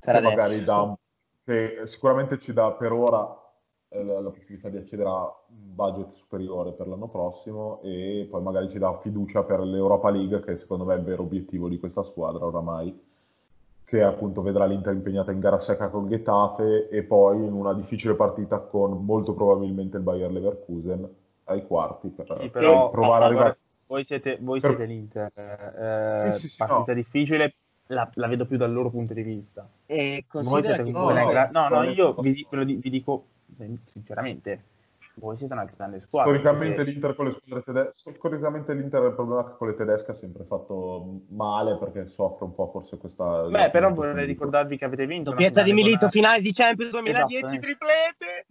Per 0.00 0.14
che 0.14 0.20
magari 0.22 0.64
dà 0.64 0.96
che 1.44 1.80
sicuramente 1.84 2.38
ci 2.38 2.52
dà 2.52 2.72
per 2.72 2.92
ora 2.92 3.36
eh, 3.88 4.04
la, 4.04 4.20
la, 4.20 4.30
possibilità 4.30 4.68
di 4.68 4.76
accedere 4.76 5.08
a 5.08 5.22
un 5.48 5.74
budget 5.74 6.12
superiore 6.12 6.72
per 6.72 6.86
l'anno 6.86 7.08
prossimo 7.08 7.80
e 7.82 8.26
poi 8.30 8.42
magari 8.42 8.68
ci 8.68 8.78
dà 8.78 8.96
fiducia 8.98 9.42
per 9.42 9.60
l'Europa 9.60 10.10
League, 10.10 10.40
che 10.42 10.56
secondo 10.56 10.84
me 10.84 10.94
è 10.94 10.98
il 10.98 11.04
vero 11.04 11.22
obiettivo 11.22 11.68
di 11.68 11.78
questa 11.78 12.04
squadra 12.04 12.46
oramai, 12.46 12.96
che 13.90 14.04
appunto 14.04 14.40
vedrà 14.40 14.66
l'Inter 14.66 14.94
impegnata 14.94 15.32
in 15.32 15.40
gara 15.40 15.58
secca 15.58 15.88
con 15.88 16.08
Getafe 16.08 16.88
e 16.90 17.02
poi 17.02 17.44
in 17.44 17.52
una 17.52 17.74
difficile 17.74 18.14
partita 18.14 18.60
con 18.60 19.04
molto 19.04 19.34
probabilmente 19.34 19.96
il 19.96 20.04
Bayer 20.04 20.30
Leverkusen 20.30 21.08
ai 21.46 21.66
quarti 21.66 22.06
per, 22.06 22.24
sì, 22.40 22.50
però, 22.50 22.82
per 22.82 22.90
provare 22.92 23.24
a 23.24 23.26
arrivare. 23.26 23.58
Voi 23.88 24.04
siete, 24.04 24.38
voi 24.40 24.60
per... 24.60 24.70
siete 24.70 24.84
l'Inter, 24.84 25.32
eh, 25.34 26.32
sì, 26.34 26.48
sì, 26.48 26.56
partita 26.58 26.92
no. 26.92 26.94
difficile 26.94 27.54
la, 27.88 28.08
la, 28.14 28.28
vedo 28.28 28.46
più 28.46 28.56
dal 28.56 28.72
loro 28.72 28.90
punto 28.90 29.12
di 29.12 29.22
vista. 29.22 29.68
E 29.86 30.24
voi 30.30 30.62
siete 30.62 30.84
che... 30.84 30.90
no, 30.92 31.10
no, 31.10 31.48
no, 31.50 31.68
no, 31.68 31.82
io 31.82 32.14
vi, 32.14 32.46
vi, 32.48 32.90
dico 32.90 33.24
sinceramente, 33.86 34.66
voi 35.20 35.36
siete 35.36 35.52
una 35.52 35.64
grande 35.64 36.00
squadra. 36.00 36.32
Storicamente 36.32 36.76
perché... 36.76 36.90
l'Inter 36.90 37.14
con 37.14 37.26
le 37.26 37.32
squadre 37.32 37.62
tedesche, 37.62 38.14
storicamente 38.14 38.74
l'Inter 38.74 39.02
il 39.04 39.14
problema 39.14 39.44
che 39.44 39.56
con 39.56 39.68
le 39.68 39.74
tedesche 39.74 40.10
ha 40.10 40.14
sempre 40.14 40.44
fatto 40.44 41.20
male 41.28 41.76
perché 41.76 42.08
soffre 42.08 42.44
un 42.44 42.54
po' 42.54 42.68
forse 42.68 42.98
questa... 42.98 43.42
Beh, 43.42 43.70
però 43.70 43.92
vorrei 43.92 44.26
ricordarvi 44.26 44.76
che 44.76 44.84
avete 44.86 45.06
vinto. 45.06 45.34
Piazza 45.34 45.62
di 45.62 45.72
Milito, 45.72 45.98
con... 46.00 46.10
finale 46.10 46.40
di 46.40 46.52
Champions 46.52 46.90
2010, 46.90 47.36
esatto, 47.36 47.58
triplete! 47.60 48.46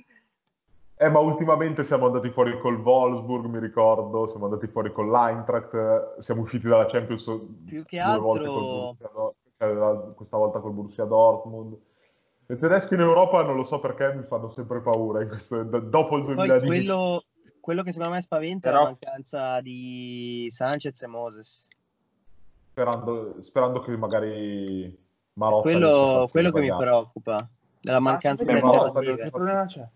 Eh, 1.01 1.09
ma 1.09 1.19
ultimamente 1.19 1.83
siamo 1.83 2.07
andati 2.07 2.29
fuori 2.29 2.59
col 2.59 2.77
Wolfsburg, 2.81 3.45
mi 3.45 3.59
ricordo, 3.59 4.27
siamo 4.27 4.45
andati 4.45 4.67
fuori 4.67 4.91
con 4.91 5.09
l'Eintracht, 5.09 6.17
siamo 6.19 6.41
usciti 6.41 6.67
dalla 6.67 6.85
Champions 6.85 7.23
Più 7.65 7.85
che 7.85 7.97
due 7.97 8.05
altro... 8.05 8.21
volte 8.21 8.45
col 8.45 8.61
Borussia, 8.61 9.09
cioè, 9.57 10.13
questa 10.15 10.37
volta 10.37 10.59
col 10.59 10.73
Borussia 10.73 11.05
Dortmund. 11.05 11.77
I 12.51 12.57
tedeschi 12.57 12.95
in 12.95 13.01
Europa 13.01 13.43
non 13.43 13.55
lo 13.55 13.63
so 13.63 13.79
perché 13.79 14.11
mi 14.11 14.23
fanno 14.23 14.49
sempre 14.49 14.81
paura 14.81 15.23
questo, 15.27 15.61
dopo 15.61 16.17
il 16.17 16.25
2010. 16.25 16.65
Quello, 16.65 17.23
quello, 17.59 17.83
che 17.83 17.91
secondo 17.91 18.15
me 18.15 18.21
spaventa 18.21 18.71
Però... 18.71 18.81
è 18.81 18.83
la 18.85 18.89
mancanza 18.89 19.61
di 19.61 20.47
Sanchez 20.49 20.99
e 21.03 21.07
Moses. 21.07 21.67
Sperando, 22.71 23.39
sperando 23.41 23.81
che 23.81 23.95
magari 23.95 24.97
Marotta... 25.33 25.61
Quello, 25.61 26.27
quello 26.31 26.51
che 26.51 26.61
mi 26.61 26.75
preoccupa, 26.75 27.47
della 27.79 27.99
mancanza 27.99 28.43
di 28.43 28.53
Marotta. 28.59 28.99
Che 28.99 29.29
problema 29.29 29.65
c'è? 29.65 29.87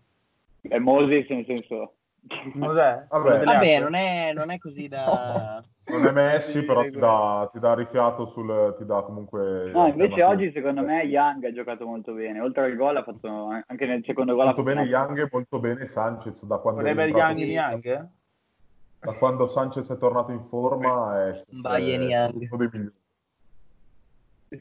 È 0.60 0.78
Moses 0.78 1.28
nel 1.30 1.44
senso... 1.46 1.94
Cos'è? 2.26 3.06
Vabbè, 3.08 3.44
Vabbè 3.44 3.80
non, 3.80 3.94
è, 3.94 4.32
non, 4.32 4.50
è, 4.50 4.58
così 4.58 4.88
da... 4.88 5.62
non 5.86 6.06
è 6.06 6.12
Messi, 6.12 6.64
però 6.64 6.82
ti 6.82 6.98
dà, 6.98 7.48
ti 7.52 7.58
dà 7.58 7.74
rifiato 7.74 8.24
sul... 8.26 8.74
ti 8.78 8.86
dà 8.86 9.02
comunque... 9.02 9.70
No, 9.70 9.86
invece 9.86 10.22
oggi 10.22 10.50
secondo 10.52 10.82
me 10.82 11.02
Young 11.02 11.44
ha 11.44 11.52
giocato 11.52 11.86
molto 11.86 12.12
bene. 12.12 12.40
Oltre 12.40 12.64
al 12.64 12.76
gol 12.76 12.96
ha 12.96 13.04
fatto... 13.04 13.48
anche 13.66 13.86
nel 13.86 14.02
secondo 14.04 14.34
gol 14.34 14.46
molto 14.46 14.62
bene 14.62 14.86
fatto... 14.86 14.90
Young 14.90 15.18
e 15.18 15.28
molto 15.30 15.58
bene 15.58 15.86
Sanchez 15.86 16.44
da 16.46 16.58
quando... 16.58 16.80
Forever 16.80 17.08
Young 17.08 17.38
in 17.38 17.50
Young? 17.50 18.08
Da 19.00 19.12
quando 19.12 19.46
Sanchez 19.46 19.90
è 19.92 19.98
tornato 19.98 20.32
in 20.32 20.42
forma 20.42 21.28
è... 21.28 21.42
Bayern 21.48 22.02
Young. 22.02 22.48
Uno 22.50 22.56
dei 22.56 22.68
migliori. 22.72 23.02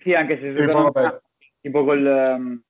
Sì, 0.02 0.14
anche 0.14 0.40
se 0.40 0.56
secondo 0.58 0.92
me... 0.94 1.22
Tipo 1.62 1.86
col... 1.86 2.36
Um 2.38 2.62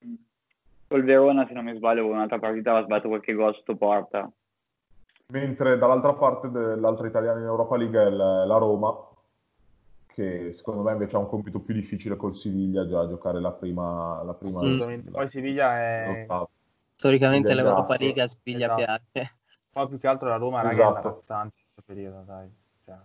col 0.93 1.03
Verona, 1.03 1.47
se 1.47 1.53
non 1.53 1.65
mi 1.65 1.75
sbaglio, 1.75 2.05
un'altra 2.05 2.37
partita 2.37 2.69
aveva 2.69 2.85
sbagliato 2.85 3.07
qualche 3.07 3.33
gol 3.33 3.55
sotto 3.55 3.75
porta. 3.75 4.31
Mentre 5.33 5.79
dall'altra 5.79 6.13
parte 6.13 6.51
dell'altra 6.51 7.07
italiana 7.07 7.39
in 7.39 7.45
Europa 7.45 7.75
League 7.75 7.99
è 7.99 8.09
la 8.09 8.57
Roma, 8.57 8.95
che 10.05 10.51
secondo 10.51 10.83
me 10.83 10.91
invece 10.91 11.15
ha 11.15 11.19
un 11.19 11.27
compito 11.27 11.59
più 11.59 11.73
difficile 11.73 12.15
col 12.15 12.35
Siviglia 12.35 12.87
già 12.87 12.99
a 12.99 13.07
giocare 13.07 13.41
la 13.41 13.51
prima... 13.51 14.21
La 14.23 14.35
prima 14.35 14.61
mm. 14.61 15.07
Poi 15.09 15.27
Siviglia 15.27 15.75
è... 15.79 16.27
Storicamente 16.95 17.55
l'Europa 17.55 17.95
League 17.97 18.21
a 18.21 18.27
Siviglia 18.27 18.75
esatto. 18.77 19.01
piace. 19.11 19.35
Poi 19.71 19.87
più 19.87 19.97
che 19.97 20.07
altro 20.07 20.29
la 20.29 20.35
Roma 20.35 20.59
esatto. 20.59 20.77
raga, 20.77 20.83
è 20.83 20.97
imbarazzante 20.97 21.55
in 21.57 21.65
questo 21.73 21.81
periodo, 21.83 22.23
dai. 22.27 22.53
Cioè... 22.85 22.97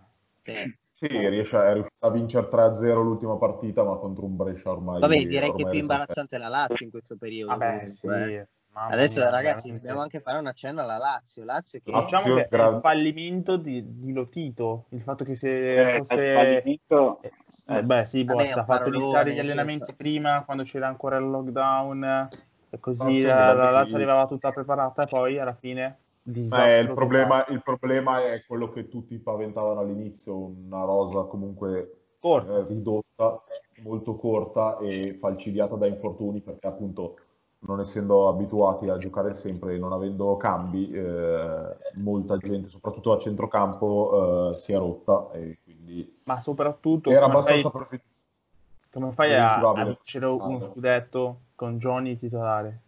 Sì. 0.43 1.07
Sì, 1.07 1.07
riesce 1.07 1.55
a, 1.55 1.67
è 1.67 1.73
riuscito 1.73 2.05
a 2.05 2.11
vincere 2.11 2.47
3-0 2.47 2.93
l'ultima 3.01 3.37
partita, 3.37 3.83
ma 3.83 3.95
contro 3.95 4.25
un 4.25 4.35
Brescia 4.35 4.69
ormai... 4.69 4.99
Vabbè, 4.99 5.25
direi 5.25 5.51
che 5.53 5.63
è 5.63 5.69
più 5.69 5.79
imbarazzante 5.79 6.37
la 6.37 6.47
Lazio 6.47 6.85
in 6.85 6.91
questo 6.91 7.17
periodo. 7.17 7.57
Vabbè, 7.57 7.87
sì. 7.87 8.07
Eh. 8.07 8.47
Adesso 8.87 9.19
mia, 9.19 9.29
ragazzi 9.29 9.69
veramente. 9.69 9.79
dobbiamo 9.79 10.01
anche 10.01 10.19
fare 10.19 10.37
un 10.37 10.47
accenno 10.47 10.81
alla 10.81 10.97
Lazio. 10.97 11.43
Lazio 11.43 11.81
che... 11.83 11.91
Diciamo 11.91 12.35
che 12.35 12.47
gra- 12.49 12.69
il 12.69 12.79
fallimento 12.81 13.57
di, 13.57 13.99
di, 13.99 14.13
Lotito, 14.13 14.85
il 14.89 15.01
fatto 15.01 15.23
che 15.23 15.35
se 15.35 15.95
eh, 15.95 15.97
fosse... 15.97 16.33
fallimento... 16.33 17.21
Eh, 17.67 17.83
beh 17.83 18.05
sì, 18.05 18.23
boh, 18.23 18.37
ha 18.37 18.63
fatto 18.63 18.89
iniziare 18.89 19.33
gli 19.33 19.39
allenamenti 19.39 19.79
senso... 19.79 19.95
prima, 19.95 20.43
quando 20.45 20.63
c'era 20.63 20.87
ancora 20.87 21.17
il 21.17 21.29
lockdown, 21.29 22.27
e 22.69 22.79
così 22.79 23.21
la, 23.21 23.53
la 23.53 23.71
Lazio 23.71 23.95
arrivava 23.95 24.25
tutta 24.27 24.51
preparata 24.51 25.03
e 25.03 25.07
poi 25.07 25.39
alla 25.39 25.55
fine 25.55 25.97
eh, 26.33 26.79
il, 26.79 26.93
problema, 26.93 27.45
il, 27.47 27.61
problema, 27.63 28.23
è 28.23 28.43
quello 28.45 28.69
che 28.69 28.87
tutti 28.87 29.17
paventavano 29.17 29.79
all'inizio, 29.79 30.35
una 30.35 30.83
rosa 30.83 31.23
comunque 31.23 32.01
eh, 32.21 32.65
ridotta, 32.67 33.41
molto 33.81 34.15
corta 34.15 34.77
e 34.77 35.17
falcidiata 35.19 35.75
da 35.75 35.87
infortuni 35.87 36.41
perché 36.41 36.67
appunto 36.67 37.17
non 37.61 37.79
essendo 37.81 38.27
abituati 38.29 38.87
a 38.87 38.97
giocare 38.97 39.33
sempre 39.33 39.75
e 39.75 39.77
non 39.77 39.91
avendo 39.91 40.37
cambi, 40.37 40.89
eh, 40.91 41.75
molta 41.95 42.37
gente, 42.37 42.69
soprattutto 42.69 43.11
a 43.11 43.19
centrocampo, 43.19 44.53
eh, 44.53 44.57
si 44.57 44.71
è 44.71 44.77
rotta 44.77 45.29
e 45.33 45.59
quindi... 45.63 46.19
Ma 46.23 46.39
soprattutto... 46.39 47.11
Era 47.11 47.25
abbastanza... 47.25 47.69
Fai, 47.69 48.01
come 48.91 49.11
fai 49.11 49.35
a, 49.35 49.59
a 49.59 49.83
vincere 49.83 50.25
uno 50.25 50.61
scudetto 50.61 51.39
con 51.55 51.77
Johnny 51.77 52.15
titolare? 52.15 52.81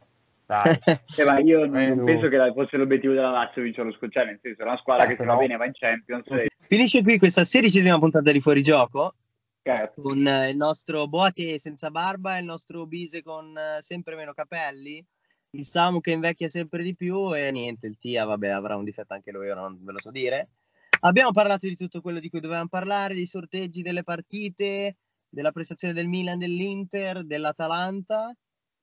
eh, 0.52 1.26
ma 1.26 1.40
io 1.40 1.66
non 1.66 2.04
penso 2.04 2.28
che 2.28 2.52
fosse 2.54 2.76
l'obiettivo 2.76 3.14
della 3.14 3.32
Lazio 3.32 3.62
vincere 3.62 3.88
lo 3.88 3.94
scudetto, 3.94 4.20
cioè 4.20 4.26
nel 4.26 4.40
senso 4.42 4.62
è 4.62 4.66
una 4.66 4.78
squadra 4.78 5.06
eh, 5.06 5.08
che 5.10 5.16
però... 5.16 5.36
va 5.36 5.40
bene 5.40 5.56
va 5.56 5.66
in 5.66 5.72
Champions. 5.74 6.30
E... 6.32 6.50
Finisce 6.60 7.04
qui 7.04 7.18
questa 7.18 7.44
sedicesima 7.46 7.98
puntata 8.00 8.32
di 8.32 8.42
Fuorigioco. 8.42 9.14
Certo. 9.64 10.02
Con 10.02 10.18
il 10.18 10.56
nostro 10.56 11.08
Boati 11.08 11.60
senza 11.60 11.92
barba 11.92 12.36
e 12.36 12.40
il 12.40 12.46
nostro 12.46 12.88
Bise 12.88 13.22
con 13.22 13.56
eh, 13.56 13.82
sempre 13.82 14.16
meno 14.16 14.34
capelli. 14.34 15.06
Il 15.52 15.66
Samu 15.66 16.00
che 16.00 16.12
invecchia 16.12 16.48
sempre 16.48 16.82
di 16.82 16.96
più 16.96 17.36
e 17.36 17.52
niente, 17.52 17.86
il 17.86 17.98
Tia 17.98 18.26
vabbè 18.26 18.48
avrà 18.48 18.76
un 18.78 18.86
difetto 18.86 19.14
anche 19.14 19.32
lui, 19.32 19.50
ora 19.50 19.62
non 19.62 19.78
ve 19.84 19.92
lo 19.92 20.00
so 20.00 20.10
dire. 20.10 20.50
Abbiamo 21.02 21.32
parlato 21.32 21.68
di 21.68 21.76
tutto 21.76 22.00
quello 22.02 22.20
di 22.20 22.30
cui 22.30 22.40
dovevamo 22.40 22.70
parlare, 22.70 23.16
dei 23.16 23.26
sorteggi 23.26 23.82
delle 23.82 24.04
partite, 24.04 24.98
della 25.28 25.52
prestazione 25.52 25.94
del 25.94 26.08
Milan, 26.08 26.38
dell'Inter, 26.38 27.26
dell'Atalanta 27.26 28.34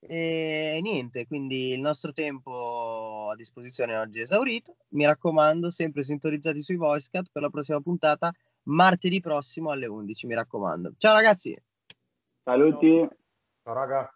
e 0.01 0.79
niente, 0.81 1.27
quindi 1.27 1.73
il 1.73 1.79
nostro 1.81 2.11
tempo 2.11 3.29
a 3.31 3.35
disposizione 3.35 3.97
oggi 3.97 4.19
è 4.19 4.23
esaurito. 4.23 4.77
Mi 4.89 5.05
raccomando, 5.05 5.69
sempre 5.69 6.03
sintonizzati 6.03 6.61
sui 6.61 6.75
VoiceCat 6.75 7.29
per 7.31 7.41
la 7.41 7.49
prossima 7.49 7.81
puntata, 7.81 8.31
martedì 8.69 9.19
prossimo 9.19 9.71
alle 9.71 9.87
11. 9.87 10.27
Mi 10.27 10.33
raccomando. 10.33 10.93
Ciao 10.97 11.13
ragazzi. 11.13 11.55
Saluti. 12.43 13.07
Ciao 13.63 13.73
raga. 13.73 14.09